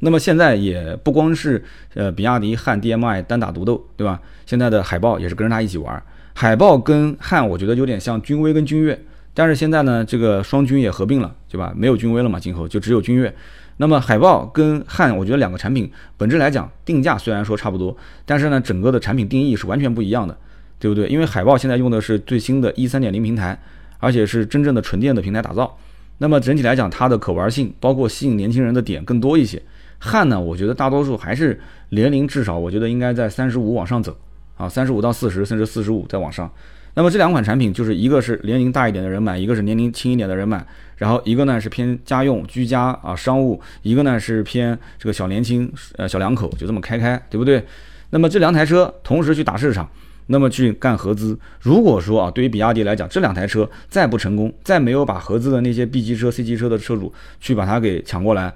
[0.00, 1.62] 那么现在也不光是
[1.94, 4.20] 呃比亚迪汉 DMI 单打独斗，对吧？
[4.46, 6.02] 现在的海豹也是跟着它一起玩，
[6.34, 8.98] 海豹跟汉我觉得有点像君威跟君越，
[9.32, 11.72] 但是现在呢这个双君也合并了，对吧？
[11.76, 13.32] 没有君威了嘛，今后就只有君越。
[13.76, 20.36] 那么海豹跟汉，我觉得两个产品本质来讲，定价虽然说差不多，但是呢，整个的产品定义是完全不一样的，
[20.78, 21.06] 对不对？
[21.08, 23.58] 因为海豹现在用的是最新的一三点零平台，
[23.98, 25.78] 而且是真正的纯电的平台打造。
[26.18, 29.62] 那么整体来讲，它的可玩性，包括吸引年轻人的点更多一些。
[30.00, 31.60] 汉呢，我觉得大多数还是
[31.90, 34.16] 年龄至少，我觉得应该在三十五往上走
[34.56, 36.50] 啊，三十五到四十，甚至四十五再往上。
[36.94, 40.66] 那么这两款产品就是一个是年龄大一点的人买，一个是年龄轻一点的人买。
[40.96, 47.64] 然后一个呢是偏家用居家啊商务，一个呢是偏这个小年轻呃小两口就这么开开，对不对？
[48.10, 49.88] 那么这两台车同时去打市场，
[50.26, 51.38] 那么去干合资。
[51.60, 58.52] 如果说啊，对于比亚迪来讲，这两台车再不成功，再没有把合资的那些 B 级车、C 级车的车主去把它给抢过来，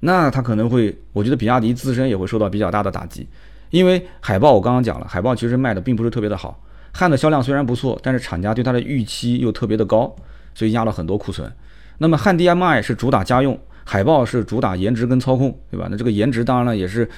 [0.00, 3.26] 那它可能会，我觉得比亚迪自身也会受到比较大的打击。
[3.70, 6.62] 因为海豹我刚刚讲了，海豹其实卖的并不是特别的好。
[6.92, 10.14] 汉的销量虽然不错，但是厂家对它的预期又特别的高，
[10.54, 11.52] 所以压了很多库存。
[11.98, 15.86] 那么汉 DMI 是主打家用，海豹是主打颜值跟操控，对吧？
[15.90, 17.08] 那这个颜值当然了也是，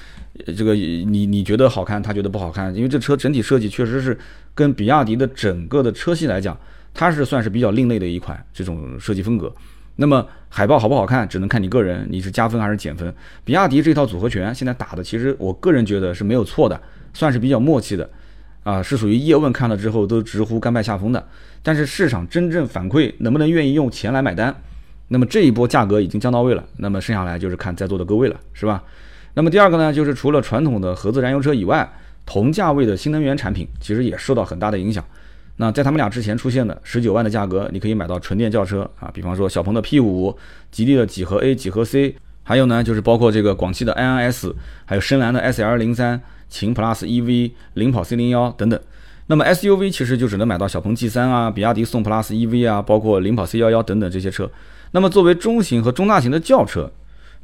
[0.56, 4.18] 这个你你觉得好看，他觉得不好看，因为这车整体设计确实是
[4.54, 6.58] 跟比亚迪的整个的车系来讲，
[6.92, 9.54] 它是算是比较另类的一款这种设计风格。
[9.96, 13.12] 那么海报好不好看，只能看你个人，你是加分还是减分？
[13.44, 16.80] 比亚迪这套组合拳现在打的，其实我个人觉得是没有错的，
[17.12, 18.08] 算是比较默契的。
[18.62, 21.26] 啊，是属于叶问看了之后都直呼甘拜下风的。
[21.62, 24.54] 但是市场真正反馈能不能愿意用钱来买单？
[25.08, 28.82] 那么这一波价格已经降到位了，那么剩下来就是看在座的各位了，是吧？
[29.34, 31.90] 那么第二个呢，就是除了传统的合资燃油车以外，
[32.26, 35.04] 同价位的新能源产品其实也受到很大的影响。
[35.60, 40.34] 那在他们俩之前出现的十九万的价格，你可以买到纯电轿车啊，比方说小鹏的 P 五、
[40.70, 44.54] 吉利的几何 A、几何 C，还有呢就是包括这个广汽的 iNS，
[44.86, 46.18] 还有深蓝的 S L 零三、
[46.48, 48.80] 秦 Plus EV、领跑 C 零幺等等。
[49.26, 54.50] 那么 SUV 其实就只能买到小鹏 G 三啊、比亚迪宋 Plus EV 啊，包括领跑 C 幺幺等等这些车。
[54.92, 56.90] 那么作为中型和中大型的轿车，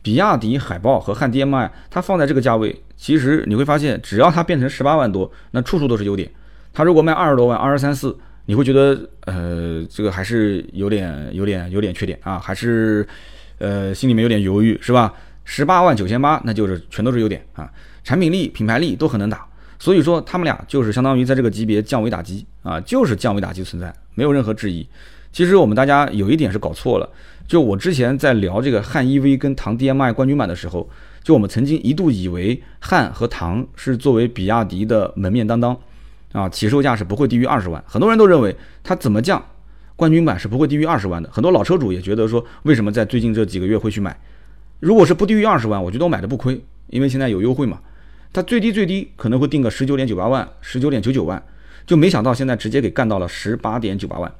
[0.01, 6.31] 比亚迪海豹和汉 DM-i 它放在这个价位，其实你会发现，只要它变成十八万多，那处处都是优点。
[6.77, 13.09] 它如果卖二十多万、二十三四，你会觉得，呃，这个还是有点、有点、有点缺点啊，还是，
[13.57, 15.11] 呃，心里面有点犹豫，是吧？
[15.47, 17.73] 十八万九千八，那就是全都是优点啊，
[18.05, 19.47] 产品力、品牌力都很能打。
[19.79, 24.87] 所以说，他们俩就是相当于在这个级别降维打击啊，就是降维打击存在，没有任何质疑。
[25.33, 27.09] 其实我们大家有一点是搞错了，
[27.49, 30.87] 就我之前在聊这个汉 EV 跟唐 DM-i 冠军版的时候，
[31.23, 35.75] 就我们曾经一度以为汉和唐是作为比亚迪的门面担当。
[36.37, 39.43] 啊，起售价是不会低于二十万，很多人都认为它怎么降，
[39.97, 41.31] 冠军版是不会低于二十万的。
[41.33, 44.15] 很多老车主也觉得说，为什么在最近这几个月会去买？
[44.81, 47.81] 如果是不低于二十万，我觉得我买的不亏，因为现在有优惠嘛。
[48.35, 51.43] 它最低最低可能会定个十九点九八万，十九点九九万，
[51.87, 54.31] 就没想到现在直接给干到了十八点九八万，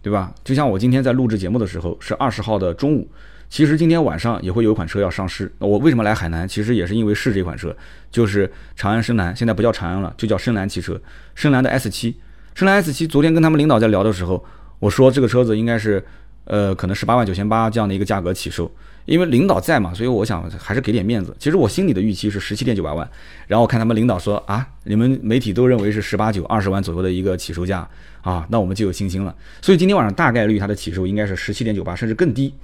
[0.00, 0.32] 对吧？
[0.44, 3.08] 就像我今天在录制节目的时候是二十号的中午。
[3.52, 5.52] 其实今天晚上也会有一款车要上市。
[5.58, 6.48] 我为什么来海南？
[6.48, 7.76] 其实也是因为试这款车，
[8.10, 10.98] 就是长安深蓝，现在不叫长安了，就叫深蓝汽车。
[11.34, 12.16] 深蓝的 S 七，
[12.54, 13.06] 深蓝 S 七。
[13.06, 14.42] 昨天跟他们领导在聊的时候，
[14.78, 16.02] 我说这个车子应该是，
[16.44, 18.74] 呃，可能十八万九千八这样的一个价格起售。
[19.04, 21.36] 因为领导在嘛，所以我想还是给点面子。
[21.38, 23.06] 其实我心里的预期是十七点九八万。
[23.46, 27.86] 然后我看他们领导说啊，你们媒体都认为是十八九二十万左右的一个起售价
[28.22, 29.36] 啊，那我们就有信心了。
[29.60, 32.54] 所以今天晚上大概率它的起售应该是十七点九八，甚至更低。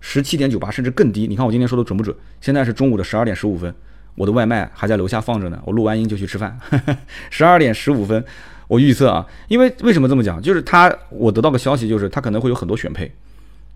[0.00, 2.14] 十七点九八甚至更低，你看我今天说的准不准？
[2.40, 3.72] 现在是中午的十二点十五分，
[4.14, 6.58] 我的外卖还在楼下放着呢，我录完音就去吃饭。
[7.30, 8.24] 十二点十五分，
[8.66, 10.40] 我预测啊，因为为什么这么讲？
[10.40, 13.12] 就是他，我得到个消息，就是他可能会有很多选配，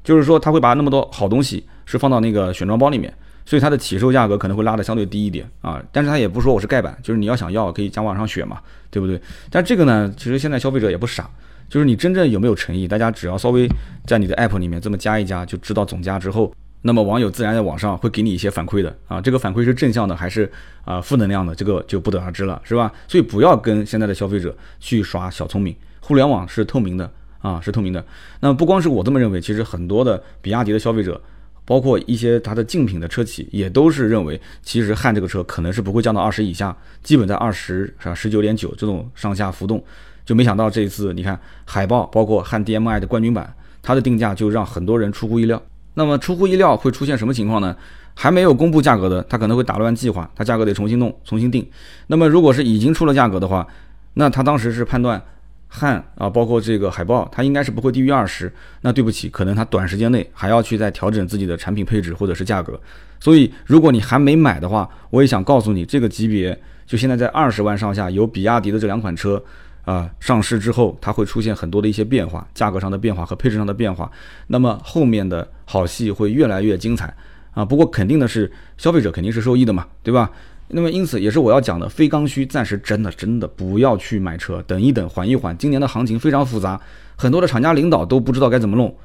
[0.03, 3.13] 就是说他会把那么多好东西是放到那个选装包里面，
[3.45, 5.83] 所以它的起售价格可能会拉的相对低一点啊。
[5.93, 8.61] 但是他也不说我是盖板，就是你要想要可以加网上选嘛，
[8.91, 9.21] 对不对？
[9.51, 11.29] 但这个呢，其实现在消费者也不傻。
[11.69, 13.69] 就是你真正有没有诚意，大家只要稍微
[14.07, 20.51] 在你的 app 里面这么加一加，就知道总价之后，那么网友自然在网上会给你一些反馈的啊，这个反馈是正向的还是
[20.85, 22.93] 啊负能量的，这个就不得而知了，是吧？
[23.09, 28.05] 所以不要跟现在的消费者去耍小聪明，互联网是透明的啊，是透明的。
[28.41, 31.21] 那不光是我这么认为，其实很多的比亚迪的消费者，
[31.65, 39.83] 包括一些它的竞品的车企，也都是认为，其实汉这个车可能是不会降到二十以下，基本在二十是吧，十九点九这种上下浮动。
[40.25, 45.61] 就没想到这一次，你看海豹，包括汉 DM-i 的冠军版，它的定价就让很多人出乎意料。
[45.95, 47.77] 那么出乎意料会出现什么情况呢？
[48.15, 51.69] 还没有公布价格的，它可能会打乱计划，它价格得重新弄、重新定。
[52.07, 53.67] 那么如果是已经出了价格的话，
[54.15, 55.21] 那他当时是判断
[55.69, 58.53] 汉啊，包括这个海豹，它应该是不会低于二十。
[58.83, 62.81] 那对不起，可能它短时间内还要去再调整自己的产品配置或者是价格。
[63.19, 66.57] 所以如果你还没买的话，我也想告诉你，这个级别
[66.87, 69.43] 就现在在二十万上下，有比亚迪的这两款车。
[69.85, 74.11] 啊，上市之后它会出现很多的一些变化，价格上的变化和配置上的变化，
[74.47, 77.15] 那么后面的好戏会越来越精彩
[77.53, 77.65] 啊！
[77.65, 80.31] 不过肯定的是，消费者肯定是受益的嘛，对吧？
[80.69, 85.57] 那么因此也是我要讲的，非刚需暂时真的真的不要去买车，等一等，缓一缓。
[85.59, 86.81] 今年的行情非常复杂，
[87.17, 88.97] 很多的厂家领导都不知道该怎么弄，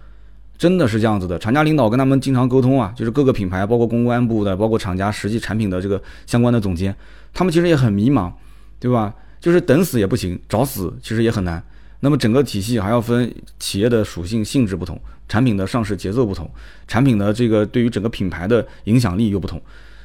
[0.57, 1.37] 真的是这样子的。
[1.37, 6.95] 厂家领导跟他们经常沟通啊，就是各个品牌，包括公关部的，包括厂家实际产品的这个相关的总监，
[7.33, 8.31] 他们其实也很迷茫，
[8.79, 9.13] 对吧？
[9.39, 11.63] 就是等死也不行，找死其实也很难。
[12.01, 16.49] 那么整个体系还要分企业的属性性质不同，产品的上市节奏不同，
[16.87, 19.61] 产品的这个对于整个品牌的影响力又不同，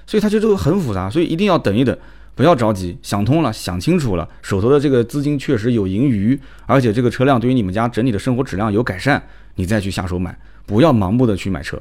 [0.07, 1.09] 所以它就这个很复杂。
[1.09, 1.97] 所以一定要等一等，
[2.35, 9.23] 不要着急，想通了，想清楚了，手头的这个资金确实有盈余，而且这个车辆对于你们家整体的生活质量有改善，
[9.55, 11.81] 你再去下手买，不要盲目的去买车。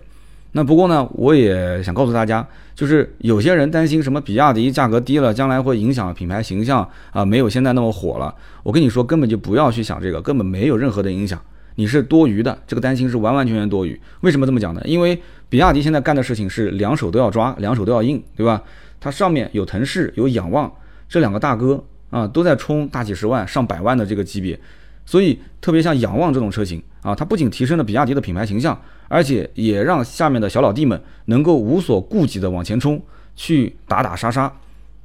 [0.55, 8.33] 那不过呢，我也想告诉大家，就是有些人担心什么比亚迪价格低了，将来会影响品牌形象啊，没有现在那么火了。
[8.61, 11.41] 我跟你说，根本就不要去想这个，根本没有任何的影响，
[11.75, 13.99] 你是多余的，这个担心是完完全全多余。
[14.21, 14.81] 为什么这么讲呢？
[14.85, 18.61] 因为比亚迪现在干的事情是两手都要抓，两手都要硬，对吧？
[18.99, 20.71] 它上面有腾势，有仰望，
[21.09, 24.59] 这两个大哥啊，都在冲大几十万、上百万的这个级别。
[25.05, 33.01] 所以，特别像仰望这种车型啊，它不仅提升了比亚迪的品牌形象，而且也让下面的小老弟们能够无所顾忌的往前冲，
[33.35, 34.51] 去打打杀杀。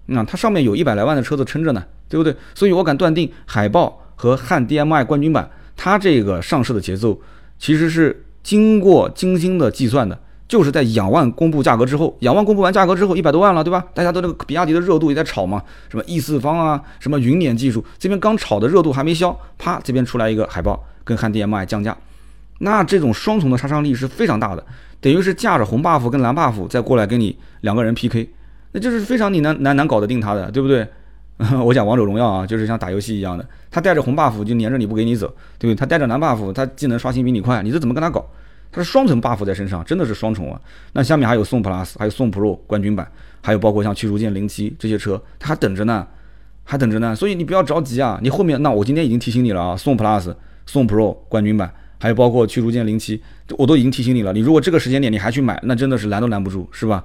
[0.06, 2.34] 那它上面有一百来万的车子撑着呢，对不对？
[2.54, 7.20] 所以我敢断定，海豹和汉 DM-i 冠军版，它这个上市的节奏
[7.58, 10.18] 其实是经过精心的计算的，
[10.48, 13.84] 就是在仰望公布价格之后，仰望公布完价格之后一百多万了，对吧？
[13.92, 21.94] 大家都那个比亚迪的热度也在炒嘛，什么 E 四方啊，什么云辇技术，这边刚炒的热度还没消，啪，这边出来一个海报跟汉 DM-i 降价，
[22.60, 24.64] 那这种双重的杀伤力是非常大的，
[25.02, 28.30] 等于是架着红 buff 跟蓝 buff 再过来跟你两个人 PK，
[28.72, 30.88] 那就是非常你难难难搞得定他的，对不对？
[31.62, 35.28] 我讲王者荣耀啊，就是像打游戏一样的，他带着红 buff 就黏着你不给你走，
[35.58, 35.74] 对不对？
[35.74, 38.26] 他带着蓝 buff，他技能刷新比你快，你这怎么跟他搞？
[38.70, 40.60] 它是双层 buff 在身上，真的是双重啊！
[40.92, 43.10] 那下面还有宋 plus，还有宋 pro 冠军版，
[43.40, 46.06] 还有包括像驱逐舰零七这些车，它还等着呢，
[46.64, 47.14] 还等着呢。
[47.14, 50.34] 所以你不要着急啊，你后面那我今天已经提醒你了啊，宋 plus、
[50.66, 53.20] 宋 pro 冠军版，还有包括驱逐舰零七，
[53.56, 54.32] 我都已经提醒你了。
[54.32, 57.02] 你如果这个时间点你还去买，那真的是拦都拦不住，是吧？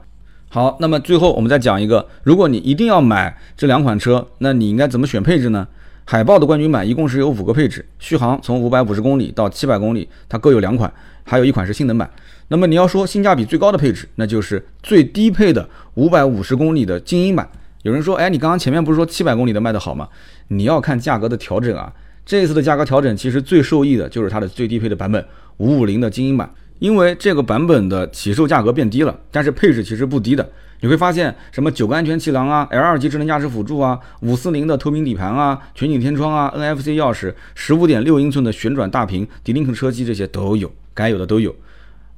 [0.49, 5.67] 好，那么最后我们再讲一个，如果你一定要买这两款车，那你应该怎么选配置呢？
[6.05, 10.93] 海豹的冠军版一共是有五个配置，续航从五百五十公里到七百公里，它各有两款。
[11.23, 12.09] 还有一款是性能版，
[12.49, 17.49] 那么你要说性价比最高的配置，那就是最低配的五百五十公里的精英版。
[17.83, 20.07] 有人说，哎，你刚刚前面不是说七百公里的卖得好吗？
[20.47, 21.91] 你要看价格的调整啊。
[22.25, 25.25] 这次的价格调整，其实最受益的就是它的最低配的版本
[25.57, 26.49] 五五零的精英版，
[26.79, 30.49] 因为这个版本的起售价格变低了，但是配置其实不低的。
[30.79, 40.71] 你会发现什么九个安全气囊啊，L 二级智能驾驶辅助啊，五四零的透明底盘啊，全景天窗啊，NFC 钥匙，十五点六英寸的旋转大屏，D Link 车机这些都有。
[40.93, 41.55] 该有的都有，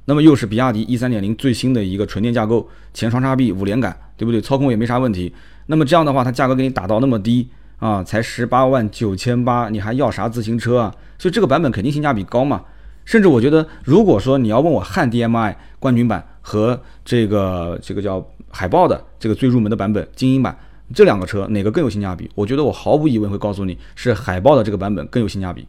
[0.04, 4.40] 那么又是比亚迪 E 三点零最新的一个纯电架构，前双叉臂五连杆，对不对？
[4.40, 5.32] 操控也没啥问题。
[5.66, 7.48] 那么这样的话，它价格给你打到那么低
[7.78, 10.94] 啊，才十八万九千八，你还要啥自行车啊？
[11.18, 12.62] 所以这个版本肯定性价比高嘛。
[13.04, 20.56] 甚至我觉得，如果说你要问我汉 DM-i 冠军版和这个这个叫海豹的这个最入门的版本精英版
[20.92, 22.28] 这两个车哪个更有性价比？
[22.34, 25.66] 我觉得我毫无疑问会告诉你是海豹的这个版本更有性价比。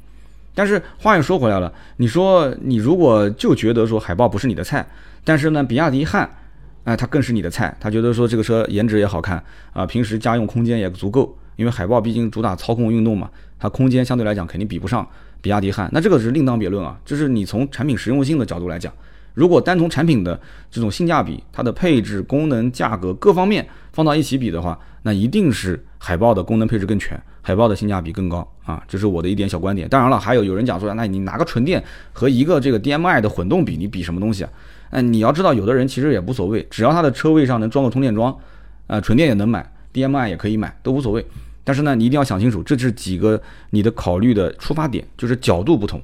[0.58, 4.84] 但是话又说回来了，你说你如果就觉得说海豹不是你的菜，
[5.24, 6.28] 但是呢，比亚迪汉，
[6.84, 7.78] 哎，它更是你的菜。
[7.80, 13.30] 他觉得说这个车颜值也好看啊，平时家用空间也足够，因为海豹毕竟主打操控运动嘛，
[13.60, 15.08] 它空间相对来讲肯定比不上
[15.43, 15.88] 比亚迪汉。
[15.93, 18.91] 那这个是另当别论啊，就是你从产品实用性的角度来讲，
[19.36, 20.41] 如果单从产品的
[20.72, 27.22] 这种性价比、它的配置、功能、价格各方面放到一起比的话，那一定是海豹的功能配置更全。
[27.43, 29.88] 海豹的性价比更高啊，这是我的一点小观点。
[29.88, 34.49] 当然了，还有有人讲说，那你拿个纯电和一个这个 DM-i 的混动比，你比什么东西啊？
[34.89, 38.38] 哎，你要知道，有的人其实也无所谓，只要他的车位上能装个充电桩，
[38.88, 41.26] 啊，纯电也能买，DM-i 也可以买，都无所谓。
[41.63, 46.01] 但是呢，你一定要想清楚，这是几个你的考虑的出发点，就是角度不同。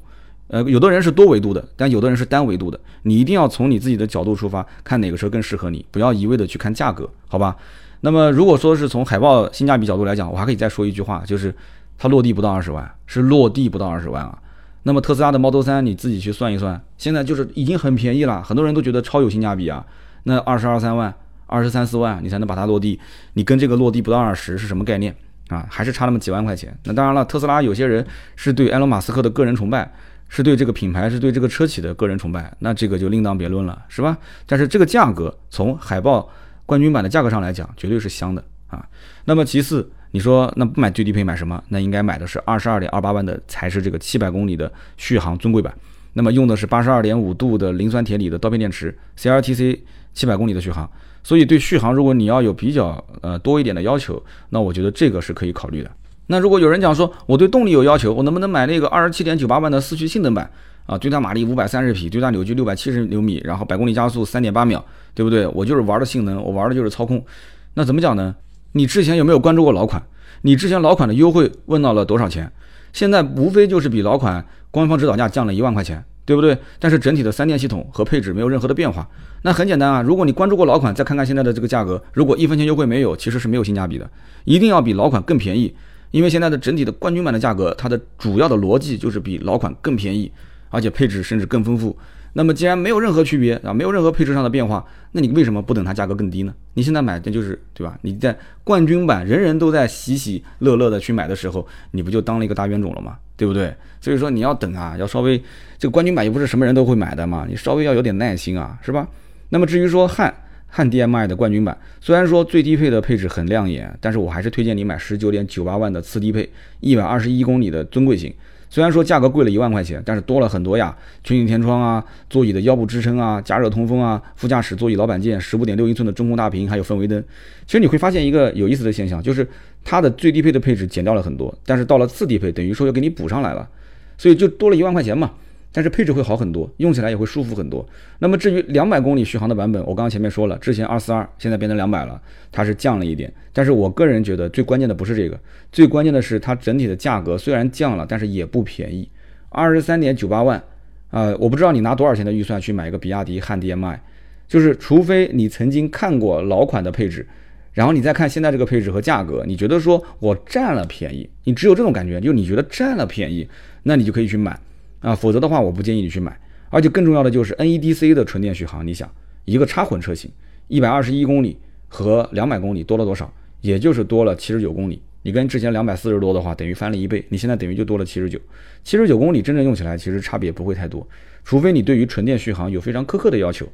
[0.47, 7.55] 呃，有的人是多维度的，但有的人是单维度的，你一定要从你自己的角度出发，看哪个车更适合你，不要一味的去看价格，好吧？
[8.01, 11.55] 那么，如果说是从海豹性价比角度来讲，我还可以再说一句话，就是
[11.97, 14.37] 它落地不到二十万，是落地不到二十万啊。
[14.83, 19.85] 那么特斯拉的 Model 3，你自己去算一算，现在就是已经很便宜了，很多人都觉得超有性价比啊。
[20.23, 21.13] 那二十二三万、
[21.45, 22.99] 二十三四万，你才能把它落地，
[23.33, 25.15] 你跟这个落地不到二十是什么概念
[25.47, 25.65] 啊？
[25.69, 26.77] 还是差那么几万块钱。
[26.83, 29.89] 那当然了，特斯拉有些人是对埃隆·马斯克的个人崇拜，
[30.27, 34.17] 是对这个品牌，是对这个车企的个人崇拜，那这个就另当别论了，是吧？
[34.45, 36.29] 但是这个价格从海豹。
[36.65, 38.87] 冠军版的价格上来讲，绝对是香的啊。
[39.25, 41.61] 那么其次，你说那不买最低配买什么？
[41.69, 45.73] 那应该买的是二十二点二八万的，才是这个七百公里的续航尊贵版。
[46.13, 49.79] 那么用的是八十二点五度的磷酸铁锂的刀片电池，CLTC
[50.13, 50.87] 七百公里的续航。
[51.23, 55.89] 所以对续航，如果你要有比较呃多一点的要求，那我觉得这个是可以考虑的。
[56.27, 60.47] 那如果有人讲说我对动力有要求，我能不能买那个二十七点九八万的四驱性能版？
[60.85, 64.85] 啊，最大马力五百三十匹，最大扭矩六百七十牛米，然后百公里加速三点八秒，
[65.15, 65.47] 对不对？
[65.47, 67.25] 我就是玩的性能，我玩的就是操控。
[67.73, 68.35] 那怎么讲呢？
[68.73, 70.03] 你之前有没有关注过老款？
[70.41, 72.51] 你之前老款的优惠问到了多少钱？
[72.91, 76.57] 现在无非就是比老款官方指导价降了一万块钱，对不对？
[76.79, 79.07] 但是整体的三电系统和配置没有任何的变化。
[79.43, 84.09] 那很简单啊，如果你关注过老款，再看看现在的这个价格，如果一分钱优惠没有，其实是没有性价比的。
[84.43, 85.73] 一定要比老款更便宜，
[86.11, 90.31] 因为现在的整体的冠军版的价格，它的主要的逻辑就是比老款更便宜。
[90.69, 91.95] 而且配置甚至更丰富。
[92.35, 96.53] 那么既然没有任何区别啊，没有任何配置上的变化，那你为什么不等它价格更低呢？
[96.73, 97.97] 你现在买那就是对吧？
[98.01, 103.17] 你在冠军版人人都在喜喜乐乐的去买的时候，你不就当了一个大冤种了吗？
[103.37, 103.73] 对不对？
[104.01, 105.37] 所以说你要等啊，要稍微
[105.77, 109.07] 这个冠军版又不是什么人都会买的嘛，你稍微要有点耐心啊，是吧？
[109.49, 110.33] 那么至于说汉
[110.67, 118.33] 汉 DM-i 的冠军版，虽然说最低配的配置很亮眼，但是我还是推荐你买十九点九八万的次低配，一百二十一公里的尊贵型。
[118.73, 127.23] 虽然说价格贵了一万块钱，但是多了很多呀，全景天窗啊，座椅的腰部支撑啊，加热通风啊，副驾驶座椅老板键，十五点六英寸的中控大屏，还有氛围灯。
[127.67, 129.47] 其实你会发现一个有意思的现象，就是
[129.83, 133.69] 它的最低配的配置减掉了很多，但是到了次低配，等于说又给你补上来了，
[134.17, 135.31] 所以就多了一万块钱嘛。
[135.73, 137.85] 但是配置会好很多，用起来也会舒服很多。
[138.19, 142.21] 那么至于两百公里续航的版本，我刚刚前面说了，之前二四二，现在变成两百了，
[142.51, 143.33] 它是降了一点。
[143.51, 145.37] 但是我个人觉得最关键的不是这个，
[145.71, 149.09] 最关键的是它整体的价格虽然降了，但是也不便宜，
[149.49, 150.61] 二十三点九八万
[151.09, 151.35] 啊！
[151.39, 153.99] 我不知道你拿多少钱的预算去买一个比亚迪汉 DM-i，
[154.47, 157.27] 就是除非你曾经看过老款的配置，
[157.71, 163.49] 然后你再看现在这个配置和价格，你觉得说我占了便宜，你只有这种感觉，就你觉得占了便宜，
[163.81, 164.59] 那你就可以去买。
[165.03, 166.35] 啊，否则的话，我不建议你去买。
[166.69, 169.07] 而且更重要的就是 NEDC 的纯电续航，你想
[169.45, 170.31] 一个插混车型，
[170.69, 171.55] 一百二十一公里
[171.87, 173.31] 和两百公里多了多少？
[173.61, 174.99] 也就是多了七十九公里。
[175.21, 177.23] 你跟之前两百四十多的话，等于翻了一倍。
[177.29, 178.39] 你现在等于就多了七十九，
[178.83, 181.07] 七十九公里真正用起来其实差别不会太多，
[181.43, 183.67] 除非你对于纯电续航有非常苛刻的要求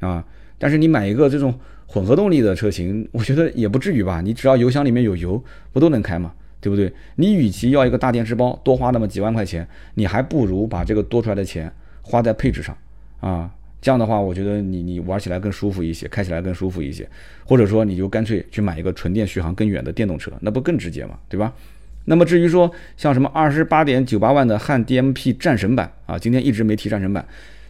[0.00, 0.24] 啊。
[0.58, 1.52] 但是你买一个这种
[1.86, 4.20] 混合动力的车型，我觉得也不至于吧？
[4.20, 6.32] 你只要油箱里面有油，不都能开吗？
[6.64, 6.90] 对不对？
[7.16, 12.74] 你与其要一个大电池包多花那么几万块钱，你还不如把这个多出来的钱花在配置上
[13.20, 13.50] 啊。
[13.82, 17.06] 这样的话，我觉得你你玩起来更舒服一些，开起来更舒服一些。
[17.44, 21.18] 或者说，你就干脆去买一个纯电续航更远的电动车，那不更直接吗？
[21.28, 21.52] 对吧？
[22.06, 27.22] 那么至于说像什么二十八点九八万的汉 DMP 战神版啊，今天一直没提战神版。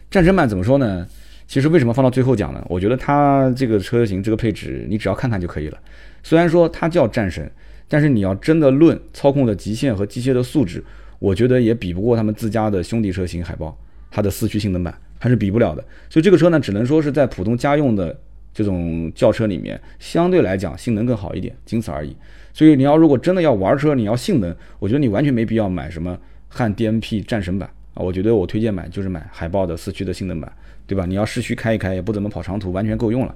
[0.09, 1.05] 战神版怎么说呢？
[1.47, 2.65] 其实为什么放到最后讲呢？
[2.69, 5.77] 我觉得它这个车型这个配置，你只要看看就可以了。
[6.23, 7.51] 虽然说它叫战神。
[7.87, 10.83] 但是你要真的论操控的极限和机械的素质，
[11.19, 13.77] 我觉得也比不过他们自家的兄弟车型海豹，
[14.09, 15.83] 它的四驱性能版还是比不了的。
[16.09, 18.17] 所以这个车呢，只能说是在普通家用的
[18.53, 22.15] 这种轿车里面，相对来讲性能更好一点，仅此而已。
[22.53, 26.17] 所以你要如果真的要玩车，你要性能，我觉得你完全没必要买什么
[26.47, 28.01] 汉 DMP 战神版啊。
[28.01, 30.51] 我觉得我推荐买就是买海豹的四驱的性能版，
[30.87, 31.05] 对吧？
[31.05, 33.35] 你要市区开一开，也不怎么跑长途，完全够用了。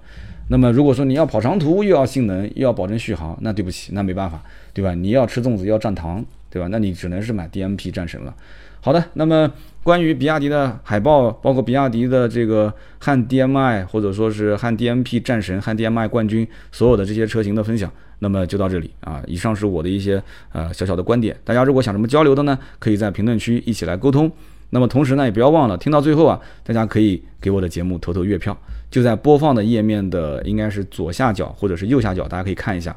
[0.52, 4.42] 那么如果说你要跑长途又要性能又要保证续航，那对不起，那没办法，
[4.74, 4.94] 对吧？
[4.96, 6.68] 你要吃粽子要蘸糖，对吧？
[6.72, 8.34] 那你只能是买 DMP 战神了。
[8.82, 9.52] 好的，那么
[9.84, 19.22] 关于比亚迪的海豹，包括比亚迪的这个汉 DM-i，或者说是汉 DMP 战神、汉 DM-i 冠军，所有的这些车型的分享，那么就到这里啊。
[19.28, 20.22] 以上是我的一些
[20.52, 24.32] 呃小小的观点，大家如果想什么交流的呢，可以在评论区一起来沟通。
[24.72, 28.56] 那么同时呢，也不要忘了听到最后啊，大家可以给我的节目投投月票，
[28.92, 32.96] 就在播放的页面的应该是左下角或者是右下角，大家可以看一下。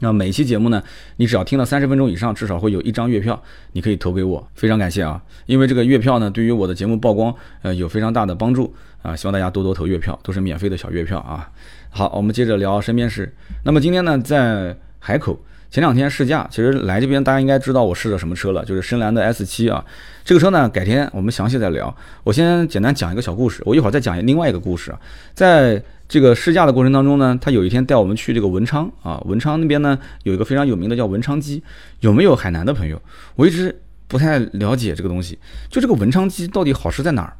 [0.00, 0.82] 那每期节目呢，
[1.16, 3.40] 你只要听了三十分钟以上，至少会有一张月票，
[3.72, 5.22] 你可以投给我，非常感谢啊！
[5.46, 7.32] 因为这个月票呢，对于我的节目曝光
[7.62, 11.48] 呃有非常大的帮助啊，希望大家多多投月票，都是免费的小月票啊。
[11.88, 13.32] 好，我们接着聊身边事。
[13.64, 15.38] 那么今天呢，在海口。
[15.72, 19.82] 前两天试驾，其实来这边大家应该知道我试的什么车了，就是深蓝的 S7 啊。
[20.22, 21.96] 这个车呢，改天我们详细再聊。
[22.24, 25.00] 我先简单讲一个小故事，我一会儿再讲另外一个故事啊。
[25.32, 31.62] 在这个试驾的过程当中呢，他有一天带我们去这个文昌啊，文昌那边呢有一个非常有名的叫文昌鸡，
[32.00, 33.00] 有没有海南的朋友？
[33.36, 33.74] 我一直
[34.06, 35.38] 不太了解这个东西，
[35.70, 37.32] 就这个文昌鸡到底好吃在哪儿？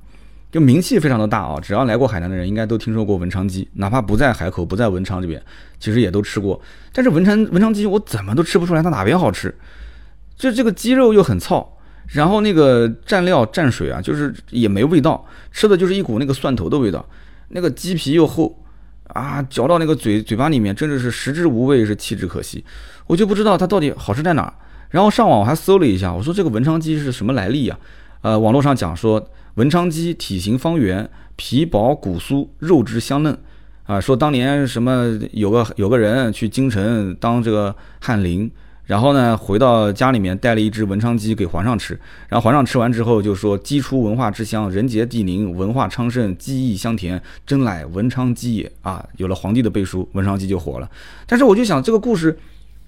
[0.52, 1.58] 就名气非常的大啊！
[1.58, 5.42] 只要来过海南的人，应该都听说过文昌鸡，哪怕不在海口，不在文昌这边，
[5.80, 6.60] 其实也都吃过。
[6.92, 9.52] 但是文昌文昌鸡，我怎么都吃不出来它哪边好吃。
[10.36, 11.78] 就这个鸡肉又很糙，
[12.08, 17.02] 然后那个蘸料蘸水啊，就是也没味道，吃的就是一股那个蒜头的味道。
[17.48, 18.62] 那个鸡皮又厚
[19.04, 22.62] 啊，嚼到那个嘴嘴巴里面，真的是食之无味，是弃之可惜。
[23.06, 24.52] 我就不知道它到底好吃在哪。
[24.90, 27.78] 然后上网我还搜了一下，我说这个文昌鸡是什么来历啊？
[28.20, 29.26] 呃，网络上讲说。
[29.56, 33.36] 文昌鸡体型方圆，皮薄骨酥，肉质香嫩，
[33.84, 38.50] 啊，说当年什么有个有个人去京城当这个翰林，
[38.86, 49.06] 然后呢回到家里面带了一只文昌鸡给皇上吃，然后皇上吃完之后就说鸡出文化之乡，人杰地灵，文化昌盛，鸡意香甜，真乃文昌鸡也啊！
[49.18, 50.90] 有了皇帝的背书，文昌鸡就火了。
[51.26, 52.38] 但是我就想这个故事，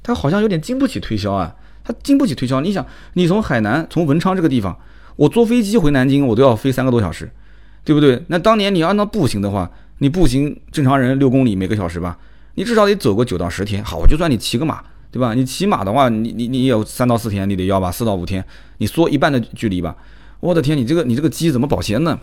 [0.02, 1.54] 它好像有点经不起推销啊，
[1.84, 2.62] 它经不起推销。
[2.62, 4.74] 你想，你从海南从文昌这个地方。
[5.16, 7.30] 我坐飞机回南京，我都要飞三个多小时，
[7.84, 8.22] 对不对？
[8.28, 12.18] 那当年你要按照步行的话，你步行正常人六公里每个小时吧，
[12.54, 13.82] 你至少得走个九到十天。
[13.84, 15.34] 好，就算你骑个马，对吧？
[15.34, 17.92] 你骑马的话，你你你也有三到四天，你得要吧？
[17.92, 18.44] 四到五天，
[18.78, 19.96] 你缩一半的距离吧。
[20.40, 22.18] 我的天，你这个你这个鸡怎么保鲜呢？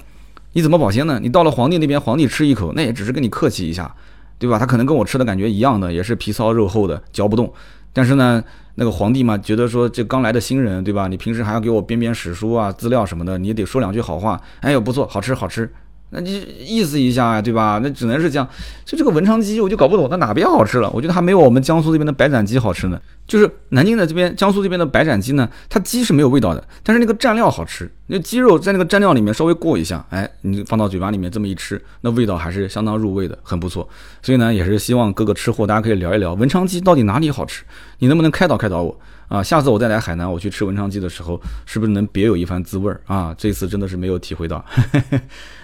[0.53, 1.17] 你怎么保鲜呢？
[1.21, 3.95] 你到了皇帝那边，皇帝吃一口，那也只是跟你客气一下，
[4.37, 4.59] 对吧？
[4.59, 7.51] 他可能跟我吃的感觉一样的，也是皮糙肉厚的，嚼不动。
[7.93, 8.43] 但是呢。
[8.75, 11.09] 那个皇帝嘛，觉得说这刚来的新人，对吧？
[11.09, 14.41] 你平时还要给我编编史书啊、资料什么的，你得说两句好话。
[14.61, 15.69] 哎呦，不错，好吃好吃，
[16.13, 17.79] 那你意思一下呀，对吧？
[17.81, 18.47] 那只能是这样。
[18.85, 20.89] 就这个文昌鸡，我就搞不懂它哪边好吃了。
[20.91, 22.99] 我觉得还没有我们江苏这边的白斩鸡好吃呢。
[23.25, 27.89] 就是南京的这边，江苏这边的白斩鸡呢，它鸡是没有味道的，但是那个蘸料好吃。
[28.07, 33.87] 那鸡肉在那个蘸料里面稍微过一下，哎，你放到嘴巴里面这么一吃，那味道还是相当入味的，很不错。
[34.21, 37.63] 所以呢，也是希望各个吃货大家可以聊一聊文昌鸡到底哪里好吃，
[37.99, 38.99] 你能不能开导开导我
[39.29, 39.41] 啊？
[39.41, 43.33] 下次我再来海南，我去吃文昌鸡的时候，是不是能别有一番滋味儿啊？
[43.37, 44.65] 这次真的是没有体会到。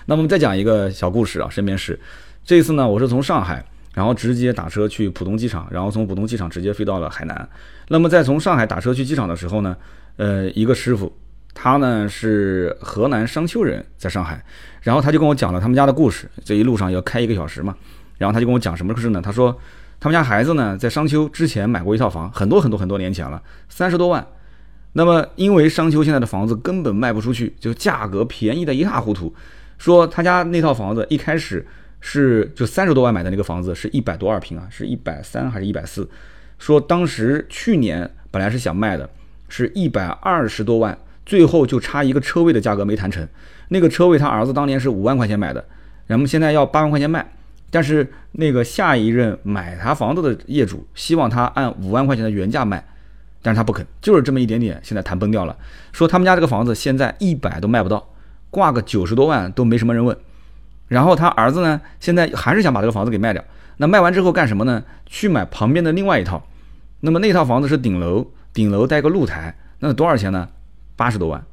[0.07, 1.99] 那么再讲一个小故事啊，身边事。
[2.43, 3.63] 这次呢，我是从上海。
[3.93, 7.49] 然后直接打车去浦东机场，然后从浦东机场直接飞到了海南。
[7.87, 9.75] 那么在从上海打车去机场的时候呢，
[10.17, 11.11] 呃，一个师傅，
[11.55, 14.39] 他呢是河南商丘人，在上海，
[14.83, 16.29] 然后他就跟我讲了他们家的故事。
[16.45, 17.75] 这一路上要开一个小时嘛，
[18.19, 19.19] 然后他就跟我讲什么故事呢？
[19.19, 19.59] 他说
[19.99, 24.23] 他们家孩子呢在商丘之前买过一套房，很多很多很多年前了，三十多万。
[24.93, 29.33] 那么因为商丘现在的房子根本卖不出去，就价格便宜的一塌糊涂。
[29.77, 31.65] 说他家那套房子一开始。
[31.99, 36.07] 是就三十多万买的那个房子是一百多二平啊，是一百三还是一百四？
[36.59, 39.09] 说当时去年本来是想卖的，
[39.49, 43.27] 是一百二十多万，最后就差一个车位的价格没谈成。
[43.69, 45.65] 那个车位他儿子当年是五万块钱买的，
[46.05, 47.33] 然后现在要八万块钱卖，
[47.71, 52.81] 但是那个下一任买他房子的业主希望他按五万块钱的原价卖，
[53.41, 55.57] 但是他不肯，就是这么一点点，现在谈崩掉了。
[55.91, 58.07] 说他们家这个房子现在一百都卖不到，
[58.57, 60.17] 挂个九十多万都没什么人问。
[60.87, 63.43] 然后他儿子呢，现在还是想把这个房子给卖掉。
[63.77, 64.83] 那卖完之后干什么呢？
[65.05, 66.41] 去买旁边的另外一套。
[67.01, 70.49] 那么那套房子是顶楼，顶楼带个露台，那多少钱呢？
[70.95, 71.43] 八十多万，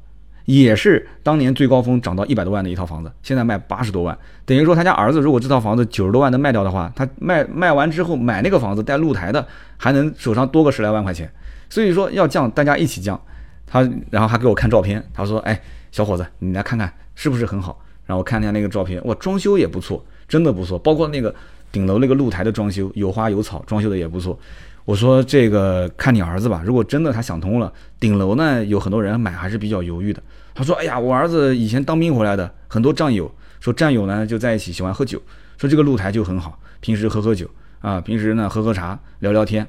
[0.45, 4.17] 也是当年最高峰涨到一百多万的一套房子，现在卖八十多万。
[4.43, 9.45] 等于说他家儿子如果这套房子九十多万能卖掉的话，他卖卖完之后买那个房子带露台的，
[9.77, 11.31] 还能手上多个十来万块钱。
[11.69, 13.21] 所以说要降，大家一起降。
[13.67, 13.81] 他
[14.11, 15.59] 然后还给我看照片，他说：“哎，
[15.95, 20.77] 小伙子，你来看看是不是很好？”然后我看一下那个照片，哇，装修也不错，真的不错。
[20.77, 21.33] 包括那个
[21.71, 24.37] 顶楼那个露台的装修，有花有草，装修的也不错。
[24.83, 30.21] 我说这个看你儿子吧，如果真的他想通了，顶楼呢有很多人买还是比较犹豫的。
[30.53, 35.21] 他说，哎呀，我儿子以前当兵回来的，很多战友，说战友呢就在一起喜欢喝酒，
[35.57, 39.65] 说这个露台就很好，平时喝喝酒啊，平时呢喝喝茶，聊聊天。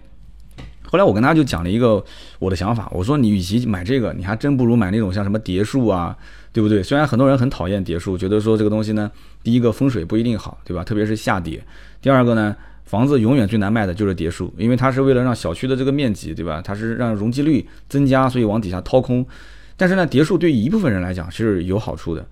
[0.87, 2.03] 后来我跟他就讲了一个
[2.39, 6.17] 我的想法，我说你与其买这个，你还真不如买那种像什么叠墅啊。
[6.53, 6.83] 对不对？
[6.83, 9.13] 虽然很多人很讨厌叠墅，觉得说这个东西呢，
[9.43, 10.83] 第一个风水不一定好，对吧？
[10.83, 11.63] 特别是下跌。
[12.01, 12.57] 第二个呢，
[12.87, 16.63] 房子永远最难卖的就是叠墅，因为它是为了让小区的这个面积，对吧？
[16.65, 19.23] 它是让容积率增加，所以往底下掏空。
[19.77, 22.27] 但是呢，叠墅对一部分人来讲是有好处的。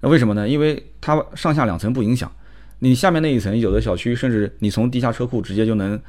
[0.00, 0.48] 那为什么呢？
[0.48, 2.32] 因为它上下两层不影响，
[2.78, 6.00] 你下面那一层有的小区甚至你从地下车库直接就能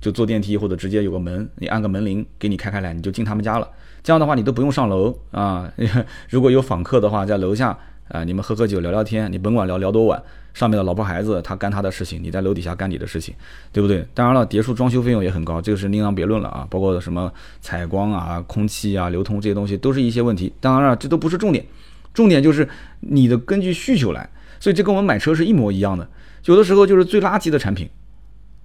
[0.00, 3.68] 就坐电梯或者直接有个门，你按个门铃给你开开来，你就进他们家了。
[4.02, 5.70] 这样的话，你都不用上楼啊。
[6.30, 7.76] 如果有访客的话，在楼下
[8.08, 10.22] 啊，你们喝喝酒、聊聊天，你甭管聊聊多晚，
[10.54, 13.34] 上面的老婆孩子他干他的事情，你在楼底下干你的事情，
[13.72, 14.06] 对不对？
[14.14, 16.66] 当然了，别墅装修费用也很高，这个是另当别论了啊。
[16.70, 17.30] 包括什么
[17.60, 20.52] 采光啊、空气啊、流通这些东西，都是一些问题。
[20.60, 21.66] 当然了，这都不是重点，
[22.14, 22.68] 重点就是
[23.00, 24.30] 你的根据需求来。
[24.60, 26.08] 所以这跟我们买车是一模一样的。
[26.44, 27.88] 有的时候就是最垃圾的产品。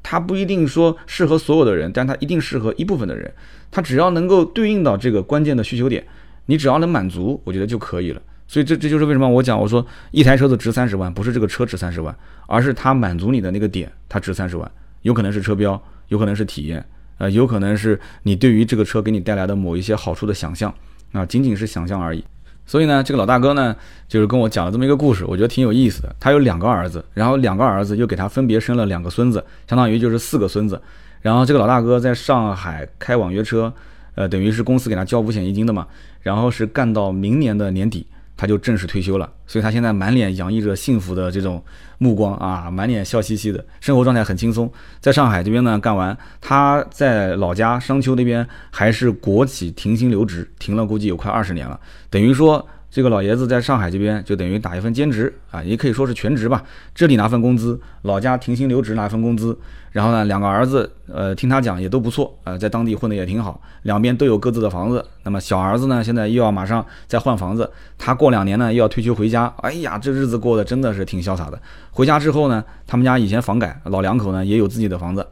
[0.04, 3.34] 它不一定说适合所有的人，但它一定适合一部分的人。
[3.72, 6.06] 它只要能够对应到这个关键的需求点，
[6.46, 8.22] 你只要能满足，我觉得就可以了。
[8.46, 14.72] 所以这这就是为什么我讲，我说一台车子值三十万，不是这个车值三十万，而是它满足你的那个点，它值三十万。
[15.02, 16.86] 有可能是车标，有可能是体验，
[17.18, 20.74] 呃，有可能是你对于这个车给你带来的某一些好处的想象，
[21.14, 22.24] 啊，仅仅是想象而已。
[22.66, 23.76] 所以呢，这个老大哥呢，
[24.08, 26.16] 就是跟我讲了这么一个故事，我觉得挺有意思的。
[26.20, 30.82] 他有两个儿子，然后两个儿子又给他分别生了两个孙子，相当于就是四个孙子。
[31.22, 33.72] 然后这个老大哥在上海开网约车，
[34.16, 35.88] 呃，等于是公司给他交五险一金的嘛，
[36.22, 38.06] 然后是干到明年的年底。
[38.36, 41.64] 他就正式退休了，所以他现在满脸洋溢着幸福的这种
[41.98, 44.72] 目光啊，满脸笑嘻嘻的，生活状态很轻松。
[45.00, 51.80] 在上海这边呢，干完他在老家商丘那边还是国企停薪留职，停了估计有快二十年了，
[52.10, 52.68] 等于说。
[52.94, 56.64] 这个老爷子在上海这边就等于打一份兼职啊，也可以说是全职吧。
[56.94, 59.58] 这里拿份工资，老家停薪留职拿份工资。
[59.94, 63.60] 然后呢，两个儿子，呃，听他讲也都不错啊，在当地混得也挺好。
[63.82, 65.04] 两边都有各自的房子。
[65.24, 67.68] 那么小儿子呢，现在又要马上再换房子，
[67.98, 69.52] 他过两年呢又要退休回家。
[69.62, 71.60] 哎呀，这日子过得真的是挺潇洒的。
[71.90, 75.26] 回家之后呢，他们家以前房改，老两口呢也有自己的房子，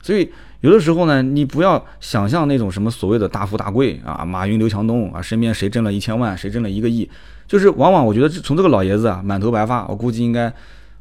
[0.00, 0.30] 所以。
[0.62, 7.08] 有的时候呢，你不要想象那种什么所谓的大富大贵啊，马云、刘强东啊，身边谁挣了一千万，谁挣了一个亿，
[7.48, 10.52] 就是往往我觉得从这个老爷子啊，满头白发，我估计应该，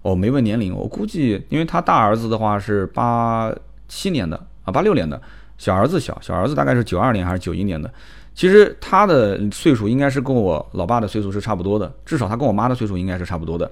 [0.02, 3.54] 哦，没问年龄，我估计，因为他大儿子的话是八
[3.88, 5.22] 七年的啊，八六年的，
[5.60, 7.94] 小儿子小，小儿子大概是九二年还是九一年的，
[8.34, 13.72] 其实他的岁数应该是跟我老爸的岁数是差不多的，至少他跟我妈的岁数应该是差不多的。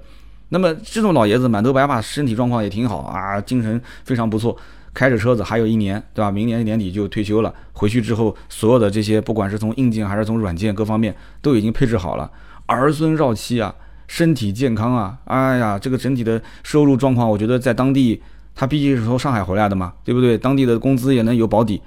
[0.49, 4.55] 那么这种老爷子满头白发，身体状况也挺好啊，精神非常不错，
[4.93, 6.31] 开着车子还有一年，对吧？
[6.31, 12.29] 明年年底就退休了，回去之后所有的这些，不管是从硬件还是从软件各方面都已经配置好了，
[12.65, 13.73] 儿孙绕膝啊，
[14.07, 18.21] 身体健康啊，哎呀，这个整体的收入状况，我觉得在当地，
[18.55, 20.37] 他毕竟是从上海回来的嘛，对不对？
[20.37, 21.81] 当地的工资也能有保底，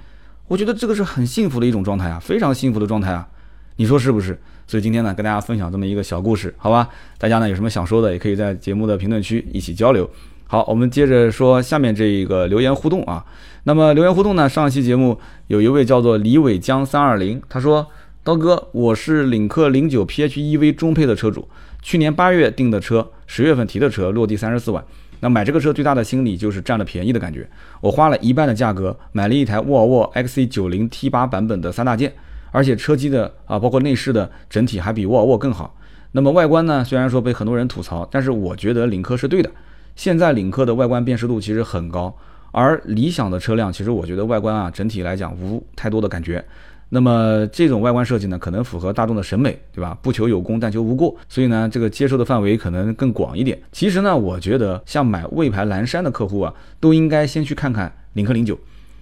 [0.47, 3.27] 我觉得这个是很幸福的一种状态啊，非常幸福的状态啊，
[3.75, 4.39] 你说是不是？
[4.65, 6.87] 所以今天呢，跟大家分享这么一个小故事，好吧？
[7.17, 10.09] 大家呢有什么想说的，也可以在节目的评论区一起交流。
[10.53, 13.25] 好，我们接着说下面这一个留言互动啊。
[13.63, 17.87] 那么留言互动呢，上一期节目有一位叫做李伟江三二零，他说：
[18.23, 21.49] 刀哥，我是领克零九 PHEV 中配的车主，
[21.81, 24.85] 去年八月订的车，十月份提的车，落地三十四万。
[25.21, 27.49] 那买这个车最大的心理就是占了便宜的感觉，
[27.81, 32.13] 我花了一半的价格买了一台沃尔沃 XC90 T8 版本的三大件。
[32.51, 35.75] 而且车机的啊，包括内饰的整体还比沃尔沃更好。
[36.11, 36.85] 那么外观呢？
[36.85, 39.49] 虽然说被很多人吐槽，但是我觉得领克是对的。
[39.95, 42.15] 现在领克的外观辨识度其实很高，
[42.51, 46.43] 而理想的车辆其实我觉得外观啊整体来讲无太多的感觉。
[46.89, 49.97] 那么这种外观设计呢，可能符合大众的审美，对吧？
[50.01, 51.15] 不求有功，但求无过。
[51.27, 53.59] 所以呢，这个接受的范围可能更广一点。
[53.71, 58.55] 其实呢，我觉得像买魏牌蓝山的客户啊，都应该先去看看领克零九，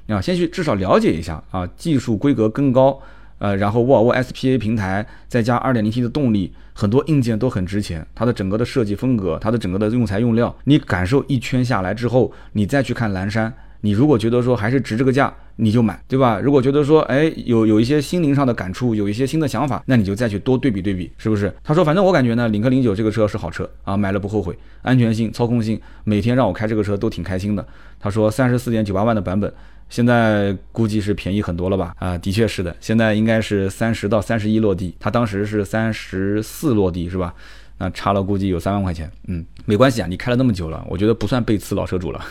[0.08, 2.98] 啊，先去至少了解一下啊，技术规格更高。
[3.42, 8.06] 呃，然后沃尔沃 SPA 平台再加 2.0T 的动力，很多硬件都很值钱。
[8.14, 13.52] 它的整个的设计风格，它的整个的用材用料，你感受一圈下来之后，你再去看蓝山，
[13.82, 16.40] 你如果觉得说还是值这个价，你就买，对吧？
[16.40, 21.54] 如果觉得说，哎，有有一些心灵上的感触，有一些新的想法，那你就再去多对比对比，是不是？
[21.64, 27.66] 他说，反正我感觉呢，领克零九这个车是好车啊，买了不后悔，安全性、操控性，每天让我开这个车都挺开心的。
[28.00, 29.52] 他说，三十四点九八万的版本。
[29.90, 31.94] 现在估计是便宜很多了吧？
[32.00, 37.34] 啊，的确是的，现在应该是三十到三十一落地，他当时是三十四落地，是吧？
[37.78, 39.12] 那差了估计有三万块钱。
[39.28, 42.24] 嗯，没关系啊，你开了那么久了，我觉得不算背刺老车主了。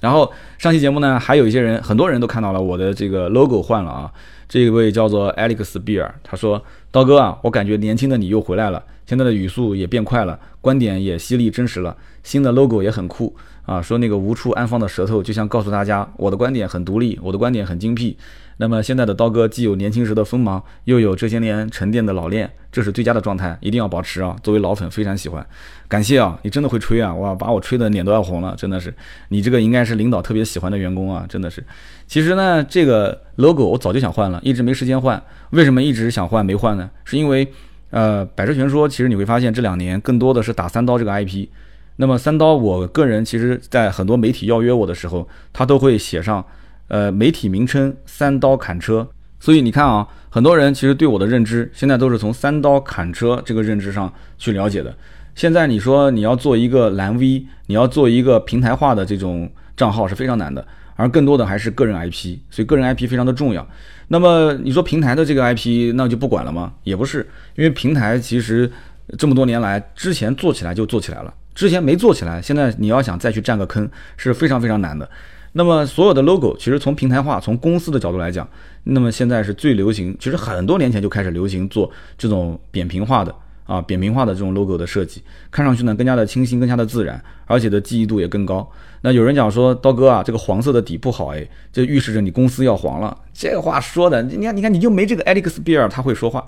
[0.00, 4.12] 然后上期节目呢，还有一些人，很多人都看到了我的这个 logo 换了啊。
[4.48, 13.36] 这位叫做 Alex Beer，他说：“刀哥啊，我感觉年轻的你又回来了，现在的语速也变快了，观点也犀利真实了，新的 logo 也很酷。”
[13.66, 18.16] 啊，说那个无处安放的舌头，就像告诉大家，我的观点很独立，我的观点很精辟。
[18.56, 24.34] 那么现在的刀哥既有年轻时的锋芒，又有这些年沉淀的老练，这是最佳的状态，一定要保持啊！
[24.42, 25.46] 作为老粉，非常喜欢，
[25.88, 26.38] 感谢啊！
[26.42, 27.14] 你真的会吹啊！
[27.14, 28.92] 哇，把我吹的脸都要红了，真的是，
[29.30, 31.64] 你这个应该是领导特别喜欢的员工啊，真的是。
[32.06, 35.20] 其实呢，这个 logo 我早就想换了，一直没时间换。
[35.50, 36.90] 为什么一直想换没换呢？
[37.04, 37.50] 是因为，
[37.88, 41.48] 呃，百车全说，其实你会发现这两年更多的是打三刀这个 IP。
[41.96, 46.44] 那么三刀，我个人其实，在很多媒体邀约我的时候，他都会写上，
[46.88, 49.08] 呃，媒体名称“三刀砍车”。
[49.40, 54.94] 所以你看啊，很多人其实对我的认知，现在都是从“三刀砍车”这个认知上去了解的。
[55.38, 60.66] 现在你说你要做一个蓝 V，你要做一个平台化的这种账号是非常难的，
[60.96, 63.64] 而更多的还是个人 IP，所以个人 IP 非常的重要。
[64.08, 66.72] 那么你说平台的这个 IP，那就不管了吗？
[66.82, 67.24] 也不是，
[67.54, 68.68] 因为平台其实
[69.16, 71.32] 这么多年来，之前做起来就做起来了。
[71.54, 75.08] 之前没做起来，现在你要想再去占个坑是非常非常难的。
[75.52, 78.48] 那么所有的 logo 其实从平台化、从公司的角度来讲，
[78.82, 80.16] 那么现在是最流行。
[80.18, 83.32] 其实很多年前就开始流行做这种扁平化的
[83.68, 88.68] 啊，扁平化的这种 logo 的设计，看上去呢更加的清新、更加的自然，而且的记忆度也更高。
[89.02, 93.16] 那有人讲说刀哥啊，这个黄色的底不好哎，这预示着你公司要黄了。
[93.34, 96.44] 这话说的，你看你看你就没这个 Alex Beer 他会说话，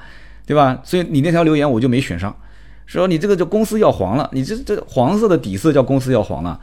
[0.46, 0.80] 对吧？
[0.82, 2.34] 所以你那条留言我就没选上。
[2.86, 6.58] 说你这个叫公司要黄了，你这这黄色的底色叫公司要黄了。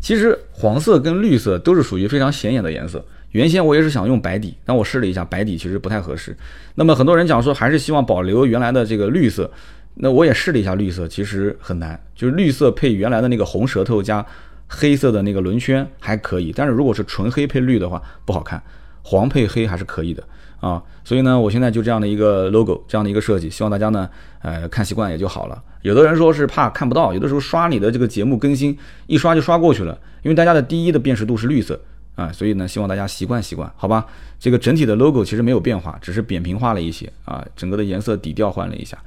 [0.00, 3.04] 其实黄色跟绿色都是属于非常显眼的颜色。
[3.32, 6.36] 原先我也是想用白底，但我试了一下，白底其实不太合适。
[6.76, 9.48] 那么很多人讲说还是希望保留原来的这个绿色，
[10.00, 12.00] 那我也试了一下绿色，其实很难。
[12.14, 14.24] 就是绿色配原来的那个红舌头加
[14.66, 18.62] 黑色的那个轮圈还可以，但是如果是纯黑配绿的话不好看。
[19.02, 20.22] 黄配黑还是可以的。
[20.60, 24.10] 啊，所以呢，我现在就这样的一个 logo，这样的一个设计，希望大家呢，
[24.42, 25.62] 呃，看习惯也就好了。
[25.82, 28.76] 有的人说是怕看不到，有的时候刷你的这个节目更新，
[29.06, 31.80] 一刷就刷过去了，因为大家的第一的辨识度是绿色
[32.16, 34.04] 啊，所以呢，希望大家习惯习惯，好吧？
[34.40, 38.98] 这个整体的 logo 其实没有变化，只是扁平化了一些啊，整个的颜色底调换了一下。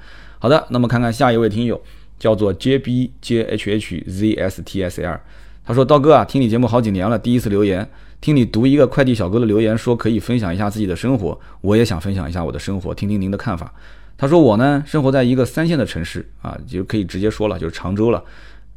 [0.42, 1.80] 好的，那么看看下一位听友，
[2.18, 5.20] 叫做 JBJHHZSTSL，
[5.64, 7.88] 他说：刀哥啊，听你节目好几年了，第一次留言。
[8.20, 13.72] 听你读一个快递小哥的留言，说可以分享一下自己的生活，我也想分享一下我的生活，听听您的看法。
[14.18, 18.24] 他说我呢，生活在一个三线的城市啊，就可以直接说了，就是常州了。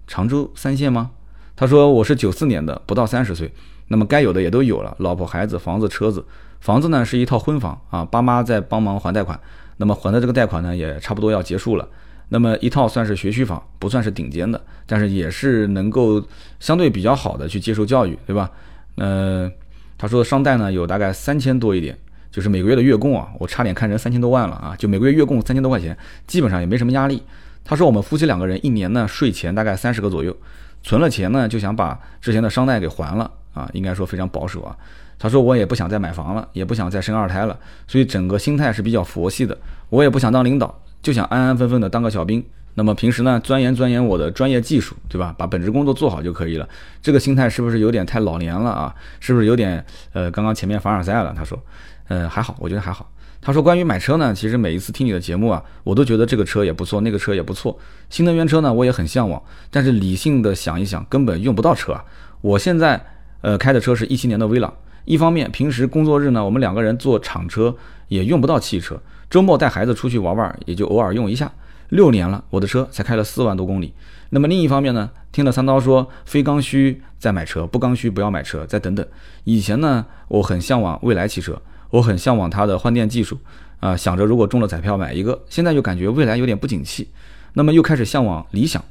[0.07, 1.12] 常州三线吗？
[1.57, 3.51] 他说我是九四年的，不到三十岁，
[3.89, 6.23] 那么该有的也都有了，老婆孩子、房子、车子。
[6.61, 9.39] 房子呢是一套婚房啊，爸妈在帮忙还贷款，
[9.77, 11.89] 那么还的这个贷款呢也差不多要结束了。
[12.31, 16.22] 那么一套算是学区房，不算是顶尖的，但是也是能够
[16.59, 18.51] 相对比较好的去接受教育，对吧？
[18.97, 19.51] 呃，
[19.99, 21.97] 他说商贷呢有大概三千多一点，
[22.31, 25.97] 就是每个月的月供啊，我差点看成三千多万了啊，就每个月月供三千多块钱，
[26.27, 27.22] 基本上也没什么压力。
[27.62, 30.35] 他说我们夫妻两个人一年呢税前大概三十个左右，
[30.83, 34.75] 存了钱呢就想把之前的商贷给还了啊，应该说非常保守啊。
[35.19, 39.57] 他说我也不想再买房了，也不想再生二胎了，所以整个心态是比较佛系的。
[39.89, 40.81] 我也不想当领导。
[41.03, 42.43] 就想安安分分的当个小兵，
[42.73, 45.35] 那么平时呢钻研钻研我的专业技术，对吧？
[45.37, 46.67] 把本职工作做好就可以了。
[47.03, 48.95] 这个心态是不是有点太老年了啊？
[49.21, 49.85] 是不是有点
[50.15, 51.35] 呃，刚刚前面凡尔赛了？
[51.37, 51.62] 他说，
[52.09, 53.11] 呃，还好，我觉得还好。
[53.43, 57.79] 他说关于买车呢，其实每一次听你的节目啊，我都觉得这个车也不错，那个车也不错。
[58.09, 62.03] 新能源车呢，我也很向往，但是理性的想一想，根本用不到车啊。
[62.41, 62.99] 我现在
[63.43, 64.73] 呃开的车是一七年的威朗，
[65.05, 67.77] 一方面平时工作日呢，我们两个人坐厂车
[68.09, 69.01] 也用不到汽车。
[69.29, 71.51] 周末带孩子出去玩玩，也就偶尔用一下。
[71.91, 73.93] 六年了，我的车才开了四万多公里。
[74.31, 79.07] 那么另一方面呢，听了三刀说非刚需再买车，不刚需不要买车，再等等。
[79.45, 83.39] 以前呢，我很向往蔚来汽车，我很向往它的换电技术
[83.81, 85.41] 啊，想着如果中了彩票买一个。
[85.49, 87.09] 现在又感觉蔚来有点不景气，
[87.53, 88.83] 那么又开始向往理想。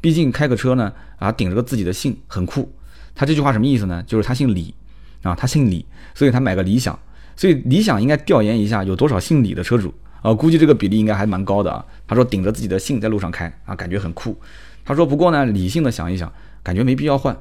[0.00, 2.72] 毕竟开个车呢，啊顶着个自己的姓很酷。
[3.14, 4.02] 他这句话什么意思呢？
[4.06, 4.74] 就是他姓李
[5.22, 6.98] 啊，他姓李，所以他买个理想。
[7.34, 11.84] 所以理想应该调研一下有多少姓李的车主啊，估计这个比例应该还蛮高的啊。
[12.06, 14.38] 他说顶着自己的姓在路上开啊，感觉很酷。
[14.84, 16.30] 他说不过呢，理性的想一想，
[16.62, 17.36] 感觉没必要换，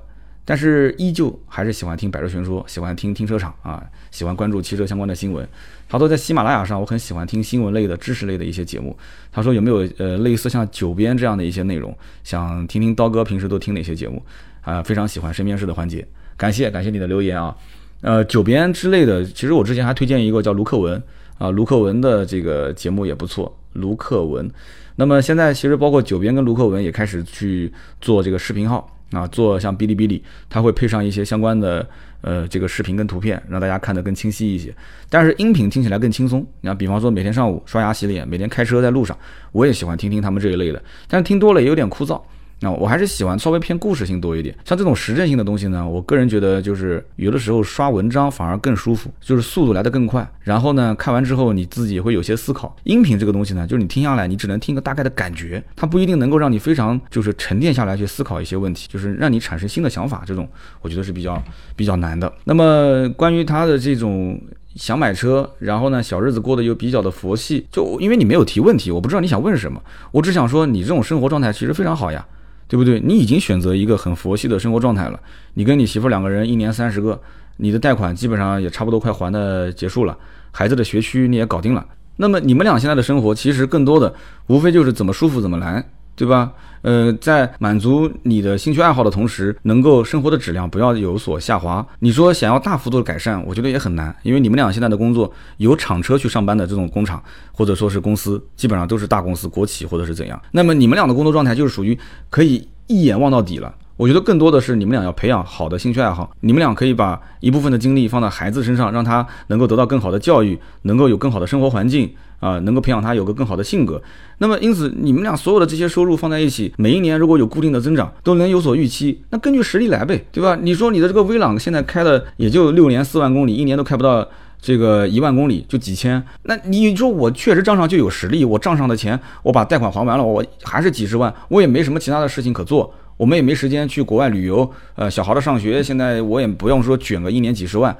[0.45, 5.47] 但是依旧还是喜欢听百车全说，喜欢听停车场啊，喜欢关注汽车相关的新闻。
[5.89, 8.97] 他说在喜马拉雅上，我很喜欢听新闻类的知识类的一些节目。
[9.29, 14.23] 他说有没有呃类似像九编这样的一些内容，想听听刀哥平时都听哪些节目
[14.61, 14.81] 啊？
[14.81, 16.07] 非常喜欢身边事的环节，
[16.41, 17.55] 感谢感谢你的留言啊。
[18.01, 20.99] 呃，九编之类的，其实我之前还推荐一个叫卢克文
[21.37, 23.55] 啊，卢克文的这个节目也不错。
[23.73, 24.49] 卢克文，
[24.95, 27.71] 那么现在其实包括九编跟卢克文也开始去
[28.01, 31.87] 做这个视频号啊，做像哔哩哔哩，它会配上一些相关的
[32.21, 34.73] 呃这个视频跟图片，让大家看得更清晰一些。
[35.11, 36.43] 但是音频听起来更轻松。
[36.61, 39.15] 你看，比方说每天上午刷牙洗脸，每天开车在路上，
[39.51, 42.19] 我也喜欢听听他们这一类的，但是听多了也有点枯燥。
[42.63, 50.25] 那我还是喜欢稍微偏故事性多一点，像这种实证性的东西呢，我个人觉得就是有的时候刷文章反而更舒服，就是速度来得更快。
[50.41, 52.75] 然后呢，看完之后你自己会有些思考。
[52.83, 60.21] 音频这个东西呢，就是你听下来，你只能听个大概的感觉，它不一定能够让你非常就是沉淀下来去思考一些问题，就是让你产生新的想法。
[60.23, 60.47] 这种
[60.81, 61.43] 我觉得是比较
[61.75, 62.31] 比较难的。
[62.43, 64.39] 那么关于他的这种
[64.75, 69.81] 想买车，然后呢小日子过得又比较的佛系，就因为你没有提问题，我不知道你想问什么，
[70.11, 72.23] 我只想说你这种生活状态其实非常好呀。
[72.71, 73.01] 对不对？
[73.01, 75.19] 你已经选择一个很佛系的生活状态了。
[75.55, 77.21] 你跟你媳妇两个人一年三十个，
[77.57, 80.17] 你的贷款基本上也差不多快还的结束了，
[80.51, 81.85] 孩子的学区你也搞定了。
[82.15, 84.15] 那么你们俩现在的生活其实更多的
[84.47, 85.85] 无非就是怎么舒服怎么来。
[86.21, 86.53] 对吧？
[86.83, 91.83] 呃，在满足你的兴趣爱好的同时，能够生活的质量不要有所下滑。
[91.97, 100.39] 你说想要大幅度的改善，我觉得也很难，因为你们俩现在的工作有厂车去上班的这种工厂，或者说是公司，基本上都是大公司、国企或者是怎样。
[100.51, 101.97] 那么你们俩的工作状态就是属于
[102.29, 103.73] 可以一眼望到底了。
[104.01, 112.09] 我觉得更多的是你们俩要培养好的兴趣爱好，你们俩可以把一部分的精力放到孩子身上，让他能够得到更好的教育，能够有更好的生活环境。
[112.39, 114.01] 啊，能够培养他有个更好的性格，
[114.39, 120.57] 那么因此你们俩所有的这些收入放在一起，每一年如果有固定的增长，都能有所预期，那根据实力来呗，对吧？
[120.59, 124.27] 你说你的这个威朗现在开的也就六年四万公里，一年都开不到
[124.59, 132.91] 这个一万公里，就几千，那你说我确实账上就有实力，我账上的钱我把贷款还完了，我还是几十万，我也没什么其他的事情可做，
[133.21, 137.95] 我们也没时间去国外旅游，呃，小孩的上学现在我也不用说卷个一年几十万，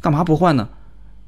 [0.00, 0.68] 干嘛不换呢？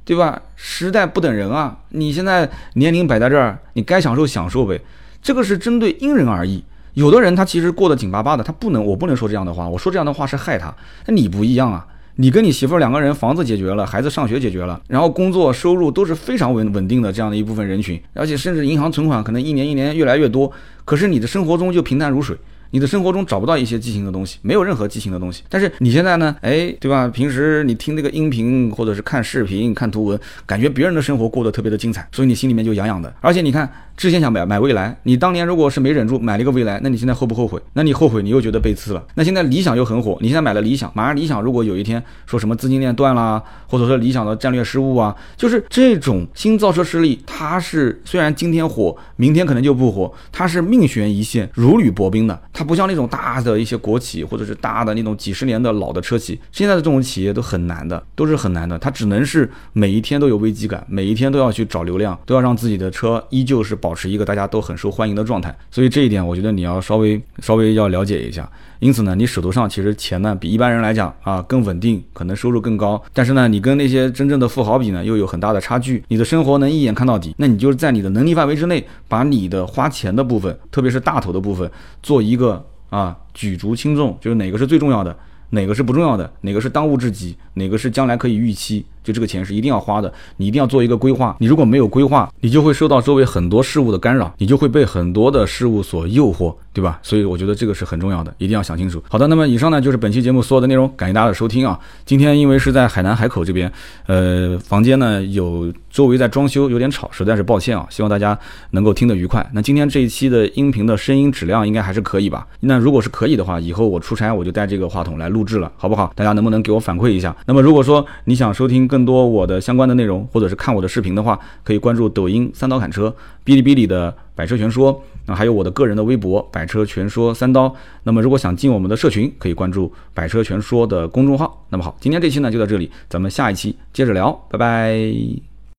[0.04, 0.40] 对吧？
[0.54, 1.76] 时代不等人啊！
[1.88, 4.80] 你现在年龄摆在这儿，你该享受享受呗。
[5.20, 6.62] 这个是针对因人而异。
[6.92, 9.68] 有的人他其实过得紧巴巴的，他不能，我不能说这样的话。
[9.68, 10.72] 我说这样的话是害他。
[11.08, 11.84] 那你不一样啊！
[12.14, 20.52] 你跟你媳妇两个人房子解决了，孩子上学解决了，然后工作收入都是非常稳稳定的这样的一部分人群，而且甚至银行存款可能一年一年越来越多。
[20.84, 22.36] 可是你的生活中就平淡如水。
[22.74, 25.44] 你的生活中找不到一些激情的东西，没有任何激情的东西。
[25.48, 26.34] 但是你现在呢？
[26.40, 27.06] 哎，对吧？
[27.06, 33.14] 平时你听那个音频或者是看视频、看图文，感觉别人的生活过得特别的精彩，所以你心里面就痒痒的。
[33.20, 37.62] 而且你看，之前想买买蔚来，你当年如果是没忍住买了一个蔚来，那你现在后不后悔？
[37.74, 39.06] 那你后悔，你又觉得被刺了。
[39.14, 52.63] 那现在理想又很火，你现在买了理想，马上理想如果有一天说什么资金链断啦，或者说理想的战略失误啊，就是这种新造车势力，它是虽然今天火，明天可能就不火，它是命悬一线、如履薄冰的，它。
[52.64, 58.78] 不像那种大的一些国企或者是大的那种几十年的老的车企，现在的这种企业都很难的，都是很难的。
[58.78, 65.56] 它只能是每一天都有危机感，每一天都要去找流量，都要让自己的车依旧是保持一个大家都很受欢迎的状态。
[65.70, 68.50] 所以这一点，我觉得你要稍微稍微要了解一下。
[68.84, 73.02] 因此呢，你手头上其实钱呢比一般人来讲啊更稳定，可能收入更高。
[73.14, 76.04] 但是呢，你跟那些真正的富豪比呢，又有很大的差距。
[76.08, 81.70] 你的生活能一眼看到底，那你就是在你的能力范围之内，把你的花钱的部分，特别是大头的部分，
[82.02, 85.16] 做一个啊举足轻重，就是哪个是最重要的，
[85.48, 88.84] 哪个是不重要的，哪个是当务之急，哪个是将来可以预期。
[89.04, 91.36] 就这个钱是一定要花的，你一定要做一个规划。
[91.38, 96.98] 你如果没有规划，你就会受到周围很多事物的干扰，你就会被很多的事物所诱惑，对吧？
[97.02, 99.02] 所以我觉得这个是很重要的，一定要想清楚。
[99.10, 101.78] 好的，那么以上呢就是本期节目所有的内容，感谢大家的收听啊。
[102.06, 103.70] 今天因为是在海南海口这边，
[104.06, 107.86] 呃，房间呢有周围在装修，有点吵，实在是抱歉啊。
[107.90, 108.38] 希望大家
[108.70, 109.46] 能够听得愉快。
[109.52, 112.46] 那今天这一期的音频的声音质量应该还是可以吧？
[112.60, 116.10] 那如果是可以的话，以后我出差我就带这个话筒来录制了，好不好？
[116.16, 117.36] 大家能不能给我反馈一下？
[117.44, 118.88] 那么如果说你想收听。
[118.94, 123.12] 更多我的相关的内容，或者是看我的视频的话，可以关注抖音三刀砍车、
[123.44, 127.74] 哔哩哔哩的百车全说，那还有我的个人的微博百车全说三刀。
[128.04, 131.66] 那么如果想进我们的社群，可以关注百车全说的公众号。
[131.70, 135.53] 那么好，今天这期呢就到这里，咱们下一期接着聊，拜拜。